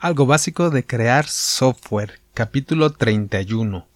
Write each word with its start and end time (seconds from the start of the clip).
Algo 0.00 0.24
básico 0.24 0.70
de 0.70 0.86
crear 0.86 1.28
software. 1.28 2.20
Capítulo 2.32 2.88
31. 2.88 3.86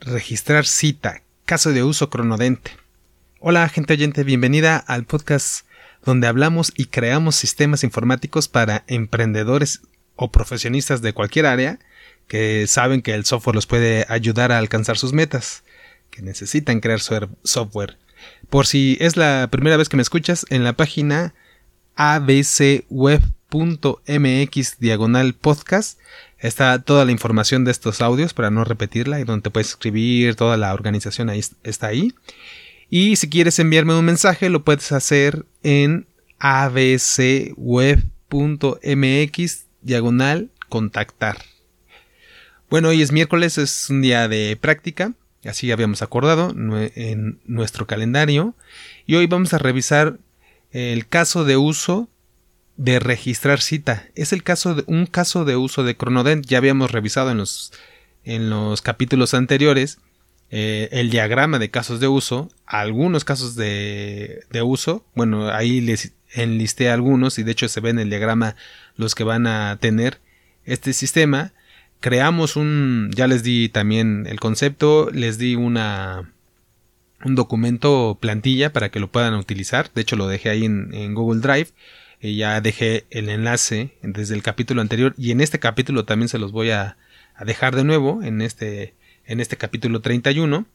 Registrar 0.00 0.66
cita. 0.66 1.22
Caso 1.46 1.72
de 1.72 1.82
uso 1.82 2.10
cronodente. 2.10 2.72
Hola 3.40 3.66
gente 3.70 3.94
oyente, 3.94 4.22
bienvenida 4.22 4.76
al 4.76 5.06
podcast 5.06 5.64
donde 6.04 6.26
hablamos 6.26 6.74
y 6.76 6.84
creamos 6.84 7.36
sistemas 7.36 7.84
informáticos 7.84 8.48
para 8.48 8.84
emprendedores 8.86 9.80
o 10.14 10.30
profesionistas 10.30 11.00
de 11.00 11.14
cualquier 11.14 11.46
área 11.46 11.78
que 12.28 12.66
saben 12.66 13.00
que 13.00 13.14
el 13.14 13.24
software 13.24 13.54
los 13.54 13.66
puede 13.66 14.04
ayudar 14.10 14.52
a 14.52 14.58
alcanzar 14.58 14.98
sus 14.98 15.14
metas, 15.14 15.64
que 16.10 16.20
necesitan 16.20 16.80
crear 16.80 17.00
software. 17.00 17.96
Por 18.50 18.66
si 18.66 18.98
es 19.00 19.16
la 19.16 19.48
primera 19.50 19.78
vez 19.78 19.88
que 19.88 19.96
me 19.96 20.02
escuchas, 20.02 20.44
en 20.50 20.64
la 20.64 20.74
página 20.74 21.32
abcweb 21.94 23.22
.mx 23.50 24.78
diagonal 24.78 25.34
podcast. 25.34 25.98
Está 26.38 26.82
toda 26.82 27.04
la 27.04 27.12
información 27.12 27.64
de 27.64 27.70
estos 27.70 28.00
audios 28.00 28.34
para 28.34 28.50
no 28.50 28.64
repetirla 28.64 29.20
y 29.20 29.24
donde 29.24 29.50
puedes 29.50 29.68
escribir 29.70 30.34
toda 30.34 30.56
la 30.56 30.74
organización 30.74 31.30
ahí 31.30 31.42
está 31.62 31.88
ahí. 31.88 32.12
Y 32.90 33.16
si 33.16 33.28
quieres 33.28 33.58
enviarme 33.58 33.94
un 33.94 34.04
mensaje 34.04 34.48
lo 34.50 34.64
puedes 34.64 34.92
hacer 34.92 35.44
en 35.62 36.06
abcweb.mx 36.38 37.56
diagonal 39.82 40.50
contactar. 40.68 41.38
Bueno 42.68 42.88
hoy 42.88 43.02
es 43.02 43.12
miércoles 43.12 43.58
es 43.58 43.90
un 43.90 44.02
día 44.02 44.28
de 44.28 44.56
práctica 44.60 45.12
así 45.48 45.70
habíamos 45.72 46.02
acordado 46.02 46.50
en 46.94 47.38
nuestro 47.44 47.86
calendario. 47.86 48.54
Y 49.06 49.14
hoy 49.14 49.26
vamos 49.26 49.54
a 49.54 49.58
revisar 49.58 50.18
el 50.72 51.06
caso 51.06 51.44
de 51.44 51.56
uso 51.56 52.08
de 52.76 52.98
registrar 52.98 53.60
cita. 53.60 54.06
Es 54.14 54.32
el 54.32 54.42
caso 54.42 54.74
de 54.74 54.84
un 54.86 55.06
caso 55.06 55.44
de 55.44 55.56
uso 55.56 55.84
de 55.84 55.96
Cronodent. 55.96 56.46
Ya 56.46 56.58
habíamos 56.58 56.92
revisado 56.92 57.30
en 57.30 57.38
los, 57.38 57.72
en 58.24 58.50
los 58.50 58.82
capítulos 58.82 59.34
anteriores 59.34 59.98
eh, 60.50 60.88
el 60.92 61.10
diagrama 61.10 61.58
de 61.58 61.70
casos 61.70 61.98
de 62.00 62.08
uso, 62.08 62.50
algunos 62.66 63.24
casos 63.24 63.56
de, 63.56 64.44
de 64.50 64.62
uso. 64.62 65.04
Bueno, 65.14 65.50
ahí 65.50 65.80
les 65.80 66.12
enlisté 66.32 66.90
algunos 66.90 67.38
y 67.38 67.42
de 67.42 67.52
hecho 67.52 67.68
se 67.68 67.80
ve 67.80 67.90
en 67.90 67.98
el 67.98 68.10
diagrama 68.10 68.56
los 68.96 69.14
que 69.14 69.24
van 69.24 69.46
a 69.46 69.78
tener 69.80 70.20
este 70.64 70.92
sistema. 70.92 71.52
Creamos 72.00 72.56
un, 72.56 73.10
ya 73.14 73.26
les 73.26 73.42
di 73.42 73.70
también 73.70 74.26
el 74.28 74.38
concepto, 74.38 75.10
les 75.10 75.38
di 75.38 75.56
una 75.56 76.32
un 77.24 77.34
documento 77.34 78.18
plantilla 78.20 78.72
para 78.74 78.90
que 78.90 79.00
lo 79.00 79.10
puedan 79.10 79.34
utilizar. 79.34 79.90
De 79.94 80.02
hecho 80.02 80.16
lo 80.16 80.28
dejé 80.28 80.50
ahí 80.50 80.66
en, 80.66 80.92
en 80.92 81.14
Google 81.14 81.40
Drive 81.40 81.70
ya 82.34 82.60
dejé 82.60 83.04
el 83.10 83.28
enlace 83.28 83.92
desde 84.02 84.34
el 84.34 84.42
capítulo 84.42 84.80
anterior 84.80 85.14
y 85.16 85.30
en 85.30 85.40
este 85.40 85.58
capítulo 85.58 86.04
también 86.04 86.28
se 86.28 86.38
los 86.38 86.52
voy 86.52 86.70
a, 86.70 86.96
dejar 87.44 87.76
de 87.76 87.84
nuevo 87.84 88.22
en 88.22 88.40
este, 88.40 88.94
en 89.26 89.40
este 89.40 89.58
capítulo 89.58 90.00
31. 90.00 90.66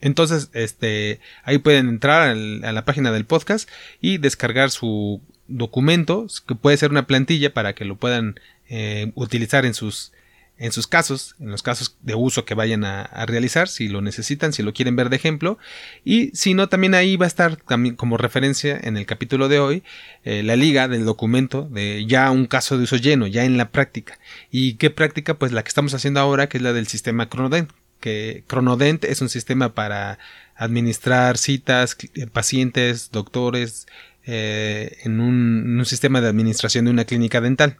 Entonces, 0.00 0.48
este, 0.54 1.20
ahí 1.42 1.58
pueden 1.58 1.88
entrar 1.88 2.30
a 2.30 2.72
la 2.72 2.84
página 2.86 3.12
del 3.12 3.26
podcast 3.26 3.68
y 4.00 4.16
descargar 4.16 4.70
su 4.70 5.20
documento, 5.46 6.26
que 6.46 6.54
puede 6.54 6.78
ser 6.78 6.90
una 6.90 7.06
plantilla 7.06 7.52
para 7.52 7.74
que 7.74 7.84
lo 7.84 7.96
puedan 7.96 8.40
eh, 8.68 9.12
utilizar 9.14 9.66
en 9.66 9.74
sus, 9.74 10.12
en 10.58 10.72
sus 10.72 10.88
casos, 10.88 11.36
en 11.38 11.50
los 11.50 11.62
casos 11.62 11.96
de 12.02 12.16
uso 12.16 12.44
que 12.44 12.54
vayan 12.54 12.84
a, 12.84 13.08
realizar, 13.26 13.68
si 13.68 13.88
lo 13.88 14.00
necesitan, 14.00 14.52
si 14.52 14.62
lo 14.62 14.72
quieren 14.72 14.96
ver 14.96 15.08
de 15.08 15.16
ejemplo. 15.16 15.58
Y 16.04 16.30
si 16.34 16.54
no, 16.54 16.68
también 16.68 16.94
ahí 16.94 17.16
va 17.16 17.26
a 17.26 17.28
estar 17.28 17.56
también 17.56 17.94
como 17.94 18.16
referencia 18.16 18.78
en 18.82 18.96
el 18.96 19.06
capítulo 19.06 19.48
de 19.48 19.60
hoy 19.60 19.82
eh, 20.24 20.42
la 20.42 20.56
liga 20.56 20.88
del 20.88 21.04
documento 21.04 21.68
de 21.70 22.06
ya 22.06 22.30
un 22.30 22.46
caso 22.46 22.76
de 22.76 22.84
uso 22.84 22.96
lleno, 22.96 23.26
ya 23.28 23.44
en 23.44 23.56
la 23.56 23.70
práctica. 23.70 24.18
¿Y 24.50 24.74
qué 24.74 24.90
práctica? 24.90 25.34
Pues 25.34 25.52
la 25.52 25.62
que 25.62 25.68
estamos 25.68 25.94
haciendo 25.94 26.20
ahora, 26.20 26.48
que 26.48 26.58
es 26.58 26.62
la 26.62 26.72
del 26.72 26.88
sistema 26.88 27.28
Cronodent. 27.28 27.70
Que 28.00 28.44
Cronodent 28.46 29.04
es 29.04 29.20
un 29.20 29.28
sistema 29.28 29.74
para 29.74 30.18
administrar 30.56 31.38
citas, 31.38 31.96
eh, 32.14 32.26
pacientes, 32.26 33.10
doctores, 33.12 33.86
eh, 34.24 34.98
en 35.04 35.20
un 35.20 35.84
sistema 35.86 36.20
de 36.20 36.28
administración 36.28 36.84
de 36.84 36.90
una 36.90 37.04
clínica 37.04 37.40
dental. 37.40 37.78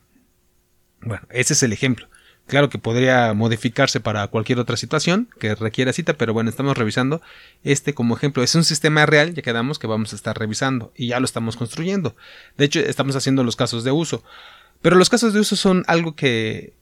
Bueno, 1.00 1.26
ese 1.31 1.54
es 1.54 1.62
el 1.62 1.72
ejemplo. 1.72 2.08
Claro 2.48 2.70
que 2.70 2.78
podría 2.78 3.34
modificarse 3.34 4.00
para 4.00 4.26
cualquier 4.28 4.59
otra 4.59 4.78
situación 4.78 5.28
que 5.38 5.54
requiera 5.54 5.92
cita, 5.92 6.14
pero 6.14 6.32
bueno, 6.32 6.48
estamos 6.48 6.78
revisando 6.78 7.20
este 7.62 7.92
como 7.92 8.16
ejemplo. 8.16 8.42
Es 8.42 8.54
un 8.54 8.64
sistema 8.64 9.04
real, 9.04 9.34
ya 9.34 9.42
quedamos 9.42 9.78
que 9.78 9.86
vamos 9.86 10.14
a 10.14 10.16
estar 10.16 10.36
revisando 10.38 10.91
y 10.97 11.08
ya 11.08 11.20
lo 11.20 11.26
estamos 11.26 11.58
construyendo. 11.58 12.16
De 12.56 12.64
hecho, 12.64 12.81
estamos 12.81 13.16
haciendo 13.16 13.44
los 13.44 13.54
casos 13.54 13.84
de 13.84 13.92
uso. 13.92 14.25
Pero 14.81 14.97
los 14.97 15.10
casos 15.10 15.34
de 15.34 15.41
uso 15.41 15.56
son 15.56 15.84
algo 15.88 16.16
que, 16.16 16.72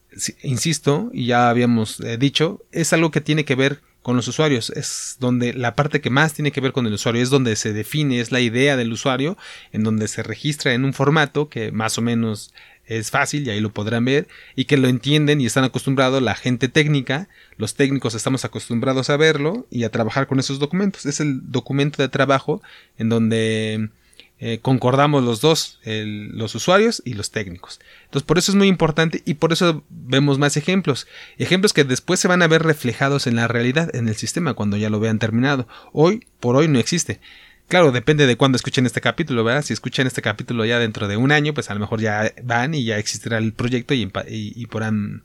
insisto, 0.44 1.10
y 1.12 1.26
ya 1.26 1.50
habíamos 1.50 1.98
eh, 1.98 2.16
dicho, 2.16 2.62
es 2.70 2.92
algo 2.92 3.10
que 3.10 3.20
tiene 3.20 3.44
que 3.44 3.56
ver 3.56 3.80
con 4.02 4.14
los 4.14 4.28
usuarios. 4.28 4.70
Es 4.70 5.16
donde 5.18 5.52
la 5.52 5.74
parte 5.74 6.00
que 6.00 6.10
más 6.10 6.32
tiene 6.32 6.52
que 6.52 6.60
ver 6.60 6.70
con 6.70 6.86
el 6.86 6.92
usuario 6.92 7.24
es 7.24 7.30
donde 7.30 7.56
se 7.56 7.72
define, 7.72 8.20
es 8.20 8.30
la 8.30 8.38
idea 8.38 8.76
del 8.76 8.92
usuario, 8.92 9.36
en 9.72 9.82
donde 9.82 10.06
se 10.06 10.22
registra 10.22 10.74
en 10.74 10.84
un 10.84 10.92
formato 10.92 11.48
que 11.48 11.72
más 11.72 11.98
o 11.98 12.02
menos 12.02 12.54
es 12.86 13.10
fácil 13.10 13.46
y 13.46 13.50
ahí 13.50 13.60
lo 13.60 13.72
podrán 13.72 14.04
ver 14.04 14.28
y 14.54 14.64
que 14.66 14.76
lo 14.76 14.88
entienden 14.88 15.40
y 15.40 15.46
están 15.46 15.64
acostumbrados 15.64 16.22
la 16.22 16.34
gente 16.34 16.68
técnica, 16.68 17.28
los 17.56 17.74
técnicos 17.74 18.14
estamos 18.14 18.44
acostumbrados 18.44 19.10
a 19.10 19.16
verlo 19.16 19.66
y 19.70 19.84
a 19.84 19.90
trabajar 19.90 20.26
con 20.26 20.38
esos 20.38 20.58
documentos. 20.58 21.06
Es 21.06 21.20
el 21.20 21.50
documento 21.50 22.02
de 22.02 22.08
trabajo 22.08 22.62
en 22.98 23.08
donde 23.08 23.90
eh, 24.38 24.58
concordamos 24.60 25.24
los 25.24 25.40
dos, 25.40 25.80
los 25.84 26.54
usuarios 26.54 27.02
y 27.04 27.14
los 27.14 27.30
técnicos. 27.30 27.80
Entonces 28.04 28.26
por 28.26 28.38
eso 28.38 28.52
es 28.52 28.56
muy 28.56 28.68
importante 28.68 29.22
y 29.24 29.34
por 29.34 29.52
eso 29.52 29.82
vemos 29.88 30.38
más 30.38 30.56
ejemplos. 30.56 31.06
Ejemplos 31.38 31.72
que 31.72 31.84
después 31.84 32.20
se 32.20 32.28
van 32.28 32.42
a 32.42 32.48
ver 32.48 32.62
reflejados 32.62 33.26
en 33.26 33.36
la 33.36 33.48
realidad, 33.48 33.94
en 33.96 34.08
el 34.08 34.16
sistema, 34.16 34.54
cuando 34.54 34.76
ya 34.76 34.90
lo 34.90 35.00
vean 35.00 35.18
terminado. 35.18 35.66
Hoy, 35.92 36.26
por 36.38 36.56
hoy 36.56 36.68
no 36.68 36.78
existe. 36.78 37.20
Claro, 37.68 37.90
depende 37.90 38.26
de 38.26 38.36
cuándo 38.36 38.54
escuchen 38.54 38.86
este 38.86 39.00
capítulo, 39.00 39.42
¿verdad? 39.42 39.62
Si 39.62 39.72
escuchan 39.72 40.06
este 40.06 40.22
capítulo 40.22 40.64
ya 40.64 40.78
dentro 40.78 41.08
de 41.08 41.16
un 41.16 41.32
año, 41.32 41.52
pues 41.52 41.68
a 41.68 41.74
lo 41.74 41.80
mejor 41.80 42.00
ya 42.00 42.32
van 42.44 42.74
y 42.74 42.84
ya 42.84 42.96
existirá 42.96 43.38
el 43.38 43.52
proyecto 43.52 43.92
y, 43.92 44.06
podrán 44.06 45.24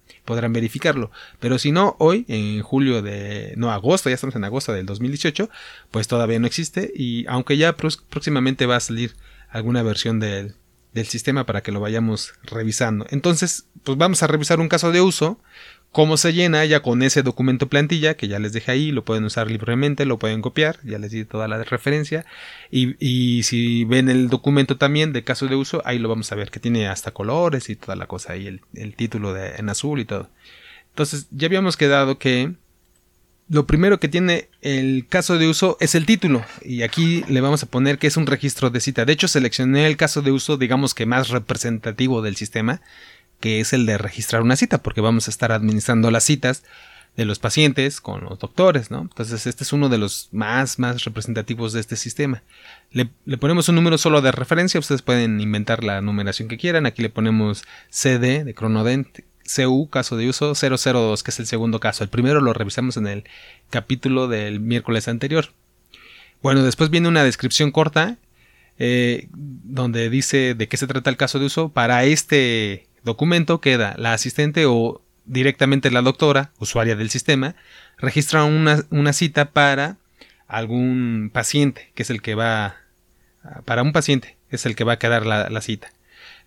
verificarlo. 0.50 1.12
Pero 1.40 1.60
si 1.60 1.72
no, 1.72 1.96
hoy, 2.00 2.26
en 2.28 2.64
julio 2.64 3.04
de... 3.04 3.54
no, 3.58 3.72
agosto, 3.72 4.10
ya 4.10 4.16
estamos 4.16 4.36
en 4.36 4.44
agosto 4.44 4.74
del 4.74 4.88
2018, 4.88 5.52
pues 5.92 6.08
todavía 6.08 6.40
no 6.40 6.48
existe 6.48 6.92
y 6.96 7.26
aunque 7.28 7.58
ya 7.58 7.76
próximamente 7.76 8.66
va 8.66 8.78
a 8.78 8.80
salir 8.80 9.14
alguna 9.50 9.84
versión 9.84 10.20
del, 10.20 10.56
del 10.94 11.06
sistema 11.06 11.46
para 11.46 11.62
que 11.62 11.72
lo 11.72 11.80
vayamos 11.80 12.34
revisando. 12.42 13.06
Entonces, 13.12 13.66
pues 13.84 14.00
vamos 14.00 14.24
a 14.24 14.28
revisar 14.28 14.60
un 14.60 14.68
caso 14.68 14.92
de 14.92 15.02
uso 15.02 15.40
cómo 15.92 16.18
se 16.18 16.34
llena 16.34 16.64
ya 16.66 16.82
con 16.82 17.02
ese 17.04 17.22
documento 17.22 17.68
plantilla 17.68 18.16
que 18.16 18.28
ya 18.28 18.40
les 18.40 18.54
dejé 18.54 18.72
ahí, 18.72 18.92
lo 18.92 19.04
pueden 19.04 19.26
usar 19.26 19.52
libremente, 19.52 20.06
lo 20.06 20.20
pueden 20.20 20.42
copiar, 20.42 20.80
ya 20.84 20.98
les 20.98 21.12
di 21.12 21.26
toda 21.26 21.48
la 21.48 21.64
referencia 21.64 22.26
y, 22.72 22.96
y, 23.00 23.44
si 23.44 23.84
ven 23.84 24.10
el 24.10 24.30
documento 24.30 24.78
también 24.78 25.12
de 25.14 25.24
caso 25.24 25.48
de 25.48 25.56
uso, 25.56 25.82
ahí 25.86 26.00
lo 26.00 26.10
vamos 26.10 26.32
a 26.32 26.36
ver 26.36 26.50
que 26.50 26.60
tiene 26.60 26.88
hasta 26.88 27.12
colores 27.12 27.70
y 27.70 27.76
toda 27.76 27.96
la 27.96 28.08
cosa 28.08 28.34
ahí, 28.34 28.48
el, 28.48 28.62
el 28.74 28.96
título 28.96 29.34
de, 29.34 29.56
en 29.58 29.70
azul 29.70 30.00
y 30.00 30.06
todo. 30.06 30.30
Entonces 30.90 31.28
ya 31.32 31.48
habíamos 31.48 31.78
quedado 31.78 32.18
que 32.18 32.54
lo 33.50 33.68
primero 33.68 34.00
que 34.00 34.08
tiene 34.08 34.48
el 34.62 35.08
caso 35.10 35.38
de 35.38 35.50
uso 35.50 35.76
es 35.82 35.94
el 35.94 36.06
título 36.06 36.46
y 36.62 36.84
aquí 36.84 37.26
le 37.28 37.42
vamos 37.42 37.64
a 37.64 37.66
poner 37.66 37.98
que 37.98 38.08
es 38.08 38.16
un 38.16 38.28
registro 38.28 38.70
de 38.70 38.80
cita. 38.80 39.04
De 39.04 39.12
hecho 39.12 39.28
seleccioné 39.28 39.88
el 39.88 39.98
caso 39.98 40.22
de 40.22 40.32
uso 40.32 40.56
digamos 40.56 40.94
que 40.94 41.06
más 41.06 41.30
representativo 41.30 42.22
del 42.22 42.38
sistema 42.38 42.82
que 43.42 43.60
es 43.60 43.74
el 43.74 43.86
de 43.86 43.98
registrar 43.98 44.42
una 44.42 44.56
cita, 44.56 44.78
porque 44.78 45.02
vamos 45.02 45.28
a 45.28 45.32
estar 45.32 45.52
administrando 45.52 46.10
las 46.12 46.24
citas 46.24 46.64
de 47.18 47.26
los 47.26 47.40
pacientes 47.40 48.00
con 48.00 48.24
los 48.24 48.40
doctores, 48.40 48.90
¿no? 48.90 49.02
Entonces 49.02 49.46
este 49.46 49.66
es 49.66 49.74
uno 49.74 49.90
de 49.90 49.98
los 49.98 50.30
más, 50.32 50.80
más 50.80 51.04
representativos 51.04 51.74
de 51.74 51.82
este 51.82 51.98
sistema. 51.98 52.42
Le, 52.92 53.10
ponemos 53.38 53.68
un 53.68 53.76
número 53.76 53.98
solo 53.98 54.22
de 54.22 54.32
referencia, 54.32 54.80
ustedes 54.80 55.02
pueden 55.02 55.42
inventar 55.42 55.84
la 55.84 56.00
numeración 56.00 56.48
que 56.48 56.58
quieran, 56.58 56.86
aquí 56.86 57.02
le 57.02 57.10
ponemos 57.10 57.64
CD 57.90 58.46
de 58.46 58.54
Cronodent, 58.54 59.20
CU, 59.54 59.90
caso 59.90 60.16
de 60.16 60.30
uso 60.30 60.54
002, 60.54 61.24
que 61.24 61.32
es 61.32 61.40
el 61.40 61.48
segundo 61.48 61.82
caso. 61.82 62.04
El 62.06 62.10
primero 62.10 62.40
lo 62.40 62.54
revisamos 62.54 62.96
en 62.96 63.08
el 63.08 63.24
capítulo 63.70 64.30
del 64.30 64.62
miércoles 64.62 65.10
anterior. 65.10 65.50
Bueno, 66.42 66.64
después 66.64 66.90
viene 66.90 67.10
una 67.10 67.24
descripción 67.24 67.72
corta 67.72 68.18
eh, 68.80 69.28
donde 69.32 70.10
dice 70.10 70.56
de 70.56 70.68
qué 70.68 70.78
se 70.78 70.88
trata 70.88 71.10
el 71.10 71.18
caso 71.18 71.40
de 71.40 71.46
uso. 71.46 71.70
Para 71.70 72.06
este 72.06 72.88
documento 73.04 73.62
queda 73.62 73.96
la 73.98 74.14
asistente 74.14 74.66
o 74.66 75.02
directamente 75.26 75.92
la 75.92 76.02
doctora, 76.02 76.52
usuaria 76.60 76.96
del 76.96 77.10
sistema, 77.10 77.56
registra 77.98 78.44
una, 78.44 79.14
cita 79.14 79.52
para 79.52 79.98
algún 80.48 81.30
paciente, 81.34 81.92
que 81.96 82.04
es 82.04 82.10
el 82.10 82.22
que 82.22 82.36
va, 82.36 82.76
para 83.66 83.84
un 83.84 83.94
paciente, 83.94 84.38
es 84.50 84.66
el 84.66 84.76
que 84.76 84.84
va 84.84 84.94
a 84.94 85.00
quedar 85.00 85.26
la, 85.26 85.50
la 85.50 85.62
cita. 85.62 85.92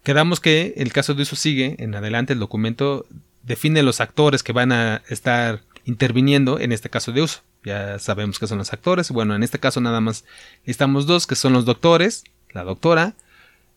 Quedamos 0.03 0.41
que 0.41 0.75
el 0.77 0.93
caso 0.93 1.15
de 1.15 1.23
uso 1.23 1.37
sigue, 1.37 1.77
en 1.79 1.95
adelante 1.95 2.35
el 2.35 2.39
documento 2.39 3.07
define 3.43 3.83
los 3.83 4.01
actores 4.01 4.43
que 4.43 4.53
van 4.53 4.73
a 4.73 5.03
estar 5.09 5.63
interviniendo 5.85 6.59
en 6.59 6.73
este 6.73 6.91
caso 6.91 7.13
de 7.13 7.23
uso. 7.23 7.43
Ya 7.65 7.99
sabemos 7.99 8.39
que 8.39 8.47
son 8.47 8.59
los 8.59 8.73
actores. 8.73 9.11
Bueno, 9.11 9.35
en 9.35 9.43
este 9.43 9.59
caso 9.59 9.81
nada 9.81 10.01
más 10.01 10.25
estamos 10.65 11.07
dos, 11.07 11.27
que 11.27 11.35
son 11.35 11.53
los 11.53 11.65
doctores, 11.65 12.25
la 12.53 12.65
doctora, 12.65 13.15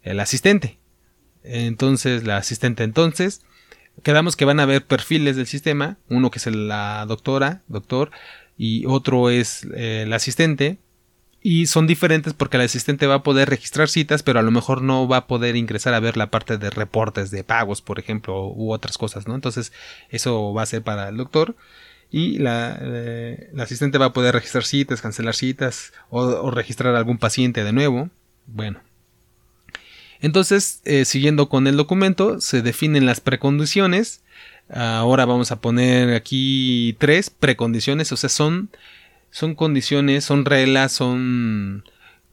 el 0.04 0.20
asistente. 0.20 0.78
Entonces, 1.48 2.24
la 2.24 2.38
asistente 2.38 2.84
entonces 2.84 3.42
quedamos 4.04 4.36
que 4.36 4.46
van 4.46 4.60
a 4.60 4.64
haber 4.64 4.86
perfiles 4.86 5.36
del 5.36 5.48
sistema, 5.48 5.98
uno 6.10 6.32
que 6.32 6.40
es 6.40 6.46
la 6.48 7.06
doctora, 7.08 7.62
doctor, 7.68 8.12
y 8.58 8.86
otro 8.86 9.30
es 9.30 9.66
eh, 9.76 10.04
el 10.04 10.14
asistente, 10.14 10.80
y 11.42 11.68
son 11.68 11.88
diferentes 11.88 12.34
porque 12.34 12.58
el 12.58 12.64
asistente 12.64 13.08
va 13.08 13.16
a 13.16 13.24
poder 13.24 13.50
registrar 13.50 13.90
citas, 13.90 14.24
pero 14.24 14.40
a 14.40 14.44
lo 14.44 14.52
mejor 14.52 14.82
no 14.82 15.08
va 15.08 15.18
a 15.18 15.28
poder 15.28 15.56
ingresar 15.56 15.94
a 15.94 16.00
ver 16.00 16.18
la 16.18 16.30
parte 16.30 16.58
de 16.58 16.70
reportes 16.70 17.32
de 17.32 17.44
pagos, 17.44 17.82
por 17.82 18.00
ejemplo, 18.00 18.48
u 18.48 18.74
otras 18.74 18.98
cosas, 18.98 19.28
¿no? 19.28 19.36
Entonces, 19.36 19.72
eso 20.10 20.54
va 20.54 20.64
a 20.64 20.66
ser 20.66 20.82
para 20.82 21.10
el 21.10 21.18
doctor. 21.18 21.56
Y 22.10 22.40
la, 22.40 22.78
eh, 22.82 23.52
asistente 23.60 23.98
va 23.98 24.08
a 24.08 24.14
poder 24.14 24.34
registrar 24.34 24.64
citas, 24.64 25.02
cancelar 25.02 25.36
citas 25.36 25.94
o, 26.10 26.52
registrar 26.52 26.96
algún 26.96 27.18
paciente 27.18 27.64
de 27.64 27.74
nuevo. 27.74 28.10
Bueno. 28.46 28.82
Entonces, 30.22 30.82
eh, 30.86 31.06
siguiendo 31.06 31.50
con 31.50 31.68
el 31.68 31.78
documento, 31.78 32.42
se 32.42 32.62
definen 32.62 33.06
las 33.06 33.20
precondiciones. 33.20 34.24
Ahora 34.70 35.26
vamos 35.26 35.52
a 35.52 35.62
poner 35.62 36.14
aquí 36.14 36.96
tres 37.00 37.30
precondiciones, 37.30 38.12
o 38.12 38.18
sea, 38.18 38.30
son 38.30 38.70
son 39.32 39.56
condiciones, 39.56 40.26
son 40.26 40.46
reglas, 40.46 40.92
son 40.92 41.84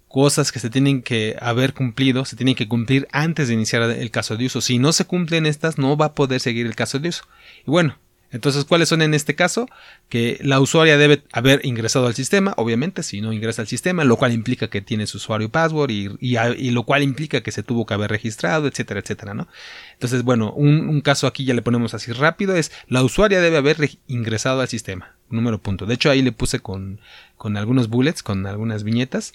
cosas 0.09 0.53
que 0.53 0.61
se 0.61 0.71
tienen 0.71 1.03
que 1.03 1.37
haber 1.41 1.75
cumplido, 1.75 2.25
se 2.25 2.37
tienen 2.37 2.55
que 2.55 2.69
cumplir 2.69 3.09
antes 3.13 3.49
de 3.49 3.55
iniciar 3.55 3.83
el 3.83 4.11
caso 4.11 4.37
de 4.37 4.47
uso. 4.47 4.61
Si 4.61 4.79
no 4.79 4.93
se 4.93 5.05
cumplen 5.05 5.45
estas, 5.45 5.77
no 5.77 5.97
va 5.97 6.07
a 6.07 6.15
poder 6.15 6.41
seguir 6.41 6.67
el 6.67 6.77
caso 6.77 6.99
de 6.99 7.09
uso. 7.09 7.25
Y 7.67 7.71
bueno, 7.71 7.99
entonces, 8.35 8.65
¿cuáles 8.65 8.89
son 8.89 9.01
en 9.01 9.15
este 9.15 9.37
caso? 9.37 9.69
Que 10.09 10.41
la 10.43 10.59
usuaria 10.59 10.99
debe 10.99 11.23
haber 11.31 11.65
ingresado 11.65 12.09
al 12.09 12.17
sistema, 12.17 12.53
obviamente, 12.57 13.05
si 13.05 13.21
no 13.21 13.33
ingresa 13.33 13.63
al 13.63 13.69
sistema, 13.69 14.03
lo 14.03 14.17
cual 14.17 14.33
implica 14.33 14.69
que 14.69 14.81
tiene 14.81 15.07
su 15.07 15.19
usuario 15.19 15.47
y 15.47 15.51
password 15.51 15.91
y, 15.91 16.71
lo 16.73 16.83
cual 16.83 17.05
implica 17.05 17.43
que 17.43 17.53
se 17.53 17.63
tuvo 17.63 17.87
que 17.87 17.95
haber 17.95 18.11
registrado, 18.11 18.67
etcétera, 18.67 18.99
etcétera, 18.99 19.35
¿no? 19.35 19.47
Entonces, 19.93 20.25
bueno, 20.25 20.53
un, 20.53 21.01
caso 21.01 21.29
aquí 21.29 21.45
ya 21.45 21.55
le 21.55 21.63
ponemos 21.63 21.95
así 21.95 22.11
rápido 22.11 22.57
es 22.57 22.73
la 22.89 23.05
usuaria 23.05 23.41
debe 23.41 23.57
haber 23.57 23.77
ingresado 24.09 24.63
al 24.63 24.69
sistema, 24.69 25.15
número 25.31 25.63
punto. 25.63 25.87
De 25.87 25.95
hecho, 25.95 26.11
ahí 26.11 26.21
le 26.21 26.33
puse 26.33 26.59
con, 26.59 26.99
con 27.37 27.57
algunos 27.57 27.89
bullets, 27.89 28.25
con 28.25 28.49
algunas 28.49 28.83
viñetas. 28.83 29.35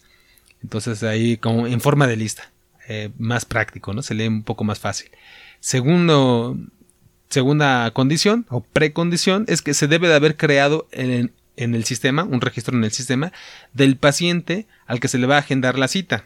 Entonces, 0.62 1.04
ahí 1.04 1.38
como 1.38 1.68
en 1.68 1.80
forma 1.80 2.06
de 2.06 2.18
lista, 2.18 2.52
eh, 2.90 3.12
más 3.18 3.46
práctico, 3.46 3.94
¿no? 3.94 4.02
Se 4.02 4.14
lee 4.14 4.28
un 4.28 4.44
poco 4.44 4.66
más 4.66 4.80
fácil. 4.80 5.10
Segundo, 5.62 6.58
segunda 7.30 7.92
condición 7.92 8.46
o 8.50 8.62
precondición 8.62 9.46
es 9.48 9.62
que 9.62 9.74
se 9.74 9.88
debe 9.88 10.08
de 10.08 10.16
haber 10.16 10.36
creado 10.36 10.88
en, 10.92 11.32
el 11.56 11.84
sistema, 11.84 12.24
un 12.24 12.42
registro 12.42 12.76
en 12.76 12.84
el 12.84 12.92
sistema 12.92 13.32
del 13.74 13.98
paciente 13.98 14.66
al 14.88 15.00
que 15.00 15.08
se 15.08 15.18
le 15.18 15.28
va 15.28 15.36
a 15.36 15.40
agendar 15.40 15.78
la 15.78 15.88
cita. 15.88 16.26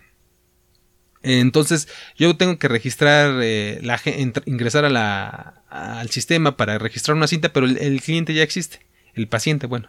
Entonces, 1.22 1.88
yo 2.18 2.36
tengo 2.36 2.60
que 2.60 2.68
registrar, 2.68 3.40
eh, 3.42 3.80
la, 3.82 4.00
ingresar 4.46 4.84
a 4.84 4.90
la, 4.90 5.64
al 5.70 6.10
sistema 6.10 6.58
para 6.58 6.78
registrar 6.78 7.16
una 7.16 7.28
cita, 7.28 7.54
pero 7.54 7.66
el, 7.66 8.02
cliente 8.02 8.34
ya 8.34 8.44
existe. 8.44 8.80
El 9.14 9.28
paciente, 9.28 9.68
bueno, 9.68 9.88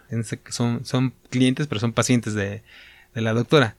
son, 0.48 0.84
son 0.84 1.14
clientes, 1.30 1.66
pero 1.66 1.80
son 1.80 1.92
pacientes 1.92 2.34
de, 2.34 2.62
de 3.14 3.20
la 3.20 3.32
doctora. 3.32 3.76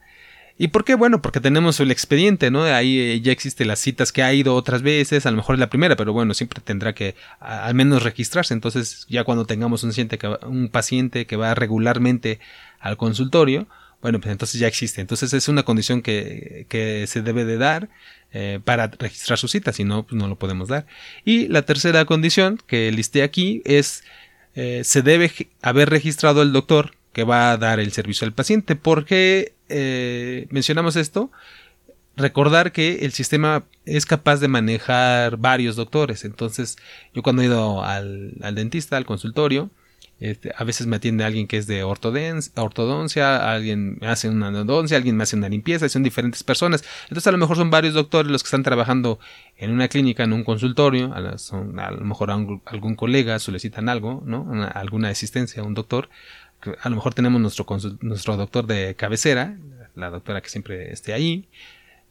¿Y 0.58 0.70
por 0.70 0.86
qué? 0.86 0.96
Bueno, 0.96 1.22
porque 1.22 1.42
tenemos 1.42 1.80
el 1.82 1.92
expediente, 1.92 2.50
¿no? 2.50 2.64
Ahí 2.64 2.98
eh, 2.98 3.22
ya 3.22 3.34
existen 3.34 3.68
las 3.68 3.80
citas 3.80 4.14
que 4.14 4.24
ha 4.24 4.34
ido 4.34 4.56
otras 4.56 4.82
veces, 4.82 5.26
a 5.26 5.32
lo 5.32 5.38
mejor 5.38 5.56
es 5.56 5.60
la 5.60 5.70
primera, 5.70 5.98
pero 5.98 6.14
bueno, 6.14 6.34
siempre 6.34 6.62
tendrá 6.64 6.94
que 6.94 7.16
al 7.40 7.76
menos 7.76 8.04
registrarse. 8.04 8.54
Entonces, 8.54 9.06
ya 9.10 9.26
cuando 9.26 9.46
tengamos 9.46 9.84
un 9.84 9.90
paciente 9.90 10.18
que, 10.18 10.28
un 10.48 10.70
paciente 10.70 11.26
que 11.26 11.36
va 11.36 11.56
regularmente 11.56 12.40
al 12.80 12.96
consultorio, 12.96 13.68
bueno, 14.02 14.22
pues 14.22 14.32
entonces 14.32 14.60
ya 14.60 14.68
existe. 14.68 15.02
Entonces 15.02 15.34
es 15.34 15.50
una 15.50 15.64
condición 15.64 16.02
que, 16.02 16.66
que 16.70 17.06
se 17.08 17.22
debe 17.22 17.44
de 17.44 17.58
dar 17.58 17.90
eh, 18.32 18.60
para 18.64 18.88
registrar 18.88 19.38
su 19.38 19.48
cita, 19.48 19.74
si 19.74 19.84
no, 19.84 20.04
pues 20.04 20.22
no 20.22 20.28
lo 20.28 20.38
podemos 20.38 20.70
dar. 20.70 20.86
Y 21.26 21.48
la 21.48 21.64
tercera 21.64 22.06
condición 22.06 22.60
que 22.68 22.92
listé 22.92 23.24
aquí 23.24 23.62
es 23.66 24.04
eh, 24.56 24.84
se 24.86 25.02
debe 25.02 25.32
haber 25.62 25.90
registrado 25.90 26.42
el 26.42 26.54
doctor 26.54 26.92
que 27.16 27.24
va 27.24 27.54
a 27.54 27.58
dar 27.58 27.80
el 27.80 27.94
servicio 27.94 28.28
al 28.28 28.34
paciente. 28.34 28.76
¿Por 28.76 29.06
qué 29.06 29.54
eh, 29.70 30.48
mencionamos 30.50 30.98
esto? 30.98 31.32
Recordar 32.18 32.74
que 32.74 33.06
el 33.06 33.14
sistema 33.14 33.64
es 33.86 34.06
capaz 34.06 34.42
de 34.42 34.50
manejar 34.50 35.38
varios 35.38 35.78
doctores. 35.78 36.26
Entonces, 36.26 36.76
yo 37.14 37.24
cuando 37.24 37.42
he 37.42 37.46
ido 37.46 37.86
al, 37.86 38.34
dentista, 38.54 38.98
al 38.98 39.06
consultorio, 39.06 39.70
este, 40.20 40.52
a 40.58 40.66
veces 40.66 40.88
me 40.88 40.98
atiende 40.98 41.24
alguien 41.24 41.48
que 41.48 41.56
es 41.58 41.68
de 41.68 41.84
ortodoncia, 41.84 43.50
alguien 43.50 43.98
me 44.02 44.08
hace 44.08 44.28
una 44.28 44.50
endodoncia, 44.50 44.98
alguien 44.98 45.16
me 45.16 45.24
hace 45.24 45.38
una 45.38 45.48
limpieza, 45.48 45.88
son 45.88 46.04
diferentes 46.04 46.44
personas. 46.44 46.84
Entonces 47.04 47.28
a 47.28 47.32
lo 47.32 47.38
mejor 47.38 47.56
son 47.56 47.70
varios 47.70 47.94
doctores 47.94 48.30
los 48.30 48.44
que 48.44 48.48
están 48.48 48.64
trabajando 48.64 49.20
en 49.56 49.72
una 49.72 49.88
clínica, 49.88 50.26
en 50.26 50.34
un 50.34 50.44
consultorio, 50.44 51.14
a, 51.14 51.22
lo 51.22 52.06
mejor 52.06 52.32
algún 52.32 52.96
colega 52.96 53.40
solicitan 53.40 53.88
algo, 53.88 54.22
¿no? 54.26 54.70
alguna 54.74 55.10
asistencia 55.10 55.64
a 55.64 55.66
un 55.66 55.76
doctor 55.76 56.10
a 56.82 56.90
lo 56.90 56.96
mejor 56.96 57.14
tenemos 57.14 57.42
nuestro, 57.42 57.66
nuestro 58.02 58.38
doctor 58.38 58.68
de 58.68 58.96
cabecera, 58.96 59.58
la 59.96 60.10
doctora 60.10 60.42
que 60.42 60.50
siempre 60.50 60.92
esté 60.92 61.14
ahí. 61.14 61.48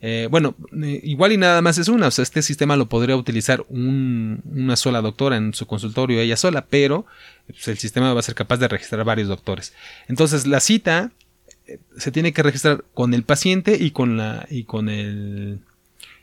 Eh, 0.00 0.28
bueno, 0.30 0.54
eh, 0.82 1.00
igual 1.02 1.32
y 1.32 1.38
nada 1.38 1.62
más 1.62 1.78
es 1.78 1.88
una, 1.88 2.08
o 2.08 2.10
sea, 2.10 2.22
este 2.22 2.42
sistema 2.42 2.76
lo 2.76 2.90
podría 2.90 3.16
utilizar 3.16 3.64
una 3.70 4.76
sola 4.76 5.00
doctora 5.00 5.36
en 5.36 5.54
su 5.54 5.66
consultorio, 5.66 6.20
ella 6.20 6.36
sola, 6.36 6.66
pero 6.68 7.06
pues, 7.46 7.68
el 7.68 7.78
sistema 7.78 8.12
va 8.12 8.20
a 8.20 8.22
ser 8.22 8.34
capaz 8.34 8.58
de 8.58 8.68
registrar 8.68 9.02
varios 9.04 9.28
doctores. 9.28 9.72
Entonces, 10.08 10.46
la 10.46 10.60
cita 10.60 11.10
eh, 11.66 11.78
se 11.96 12.12
tiene 12.12 12.32
que 12.32 12.42
registrar 12.42 12.84
con 12.92 13.14
el 13.14 13.22
paciente 13.22 13.78
y 13.80 13.92
con 13.92 14.18
la 14.18 14.46
y 14.50 14.64
con 14.64 14.90
el, 14.90 15.60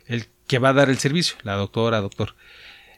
el 0.06 0.28
que 0.46 0.60
va 0.60 0.70
a 0.70 0.74
dar 0.74 0.90
el 0.90 1.00
servicio, 1.00 1.38
la 1.44 1.56
doctora, 1.56 2.02
doctor. 2.02 2.36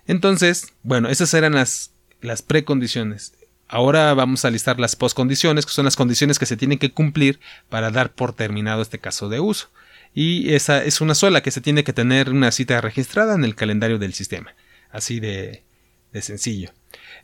Entonces, 0.06 0.74
bueno, 0.84 1.08
esas 1.08 1.34
eran 1.34 1.54
las, 1.54 1.92
las 2.22 2.42
precondiciones. 2.42 3.34
Ahora 3.74 4.14
vamos 4.14 4.46
a 4.46 4.52
listar 4.52 4.80
las 4.80 4.96
postcondiciones, 4.96 5.66
que 5.66 5.72
son 5.72 5.86
las 5.86 5.96
condiciones 5.96 6.38
que 6.38 6.46
se 6.46 6.56
tienen 6.56 6.78
que 6.78 6.92
cumplir 6.92 7.40
para 7.70 7.90
dar 7.90 8.14
por 8.14 8.32
terminado 8.32 8.84
este 8.84 9.00
caso 9.00 9.30
de 9.30 9.40
uso. 9.40 9.72
Y 10.14 10.54
esa 10.54 10.84
es 10.84 11.02
una 11.02 11.16
sola, 11.16 11.42
que 11.42 11.50
se 11.50 11.60
tiene 11.60 11.84
que 11.84 11.92
tener 11.92 12.30
una 12.30 12.52
cita 12.52 12.80
registrada 12.82 13.34
en 13.34 13.44
el 13.44 13.56
calendario 13.56 13.98
del 13.98 14.14
sistema. 14.14 14.54
Así 14.92 15.20
de, 15.20 15.64
de 16.12 16.22
sencillo. 16.22 16.70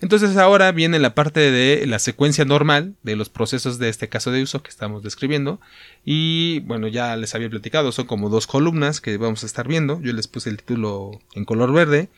Entonces 0.02 0.38
ahora 0.38 0.72
viene 0.72 0.98
la 0.98 1.14
parte 1.14 1.52
de 1.52 1.86
la 1.86 2.00
secuencia 2.00 2.46
normal 2.46 2.96
de 3.04 3.16
los 3.16 3.30
procesos 3.30 3.78
de 3.78 3.90
este 3.90 4.10
caso 4.10 4.32
de 4.32 4.42
uso 4.42 4.64
que 4.64 4.72
estamos 4.72 5.04
describiendo. 5.04 5.62
Y 6.04 6.62
bueno, 6.62 6.88
ya 6.88 7.16
les 7.16 7.36
había 7.36 7.52
platicado, 7.52 7.92
son 7.92 8.08
como 8.08 8.30
dos 8.30 8.48
columnas 8.48 9.02
que 9.02 9.18
vamos 9.18 9.44
a 9.44 9.46
estar 9.46 9.68
viendo. 9.68 10.02
Yo 10.02 10.14
les 10.14 10.28
puse 10.28 10.50
el 10.50 10.58
título 10.58 11.12
en 11.36 11.46
color 11.46 11.72
verde 11.74 12.10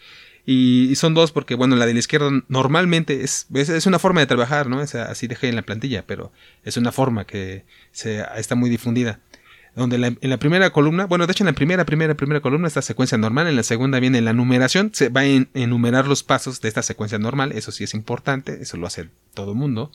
y, 0.45 0.95
son 0.95 1.13
dos 1.13 1.31
porque, 1.31 1.55
bueno, 1.55 1.75
la 1.75 1.85
de 1.85 1.93
la 1.93 1.99
izquierda 1.99 2.29
normalmente 2.47 3.23
es, 3.23 3.47
es, 3.53 3.85
una 3.85 3.99
forma 3.99 4.21
de 4.21 4.27
trabajar, 4.27 4.67
¿no? 4.67 4.81
Es, 4.81 4.95
así 4.95 5.27
dejé 5.27 5.49
en 5.49 5.55
la 5.55 5.61
plantilla, 5.61 6.05
pero 6.05 6.31
es 6.63 6.77
una 6.77 6.91
forma 6.91 7.25
que 7.25 7.65
se, 7.91 8.25
está 8.35 8.55
muy 8.55 8.69
difundida. 8.69 9.19
Donde 9.75 9.95
en 10.19 10.29
la 10.29 10.37
primera 10.37 10.69
columna, 10.71 11.05
bueno, 11.05 11.27
de 11.27 11.31
hecho 11.31 11.43
en 11.43 11.47
la 11.47 11.53
primera, 11.53 11.85
primera, 11.85 12.13
primera 12.15 12.41
columna 12.41 12.67
está 12.67 12.81
secuencia 12.81 13.17
normal, 13.17 13.47
en 13.47 13.55
la 13.55 13.63
segunda 13.63 14.01
viene 14.01 14.19
la 14.19 14.33
numeración, 14.33 14.89
se 14.93 15.07
va 15.07 15.21
a 15.21 15.25
enumerar 15.25 16.07
los 16.07 16.23
pasos 16.23 16.59
de 16.59 16.67
esta 16.67 16.81
secuencia 16.81 17.19
normal, 17.19 17.53
eso 17.53 17.71
sí 17.71 17.85
es 17.85 17.93
importante, 17.93 18.61
eso 18.61 18.75
lo 18.75 18.85
hace 18.85 19.07
todo 19.33 19.51
el 19.51 19.57
mundo, 19.57 19.89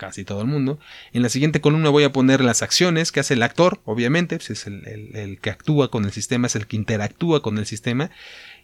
casi 0.00 0.24
todo 0.24 0.40
el 0.40 0.46
mundo. 0.46 0.78
En 1.12 1.22
la 1.22 1.28
siguiente 1.28 1.60
columna 1.60 1.90
voy 1.90 2.04
a 2.04 2.12
poner 2.12 2.40
las 2.40 2.62
acciones 2.62 3.12
que 3.12 3.20
hace 3.20 3.34
el 3.34 3.42
actor, 3.42 3.80
obviamente, 3.84 4.36
pues 4.36 4.50
es 4.50 4.66
el, 4.66 4.86
el, 4.86 5.38
que 5.40 5.50
actúa 5.50 5.90
con 5.90 6.04
el 6.04 6.12
sistema, 6.12 6.46
es 6.46 6.54
el 6.54 6.66
que 6.66 6.76
interactúa 6.76 7.42
con 7.42 7.58
el 7.58 7.66
sistema 7.66 8.10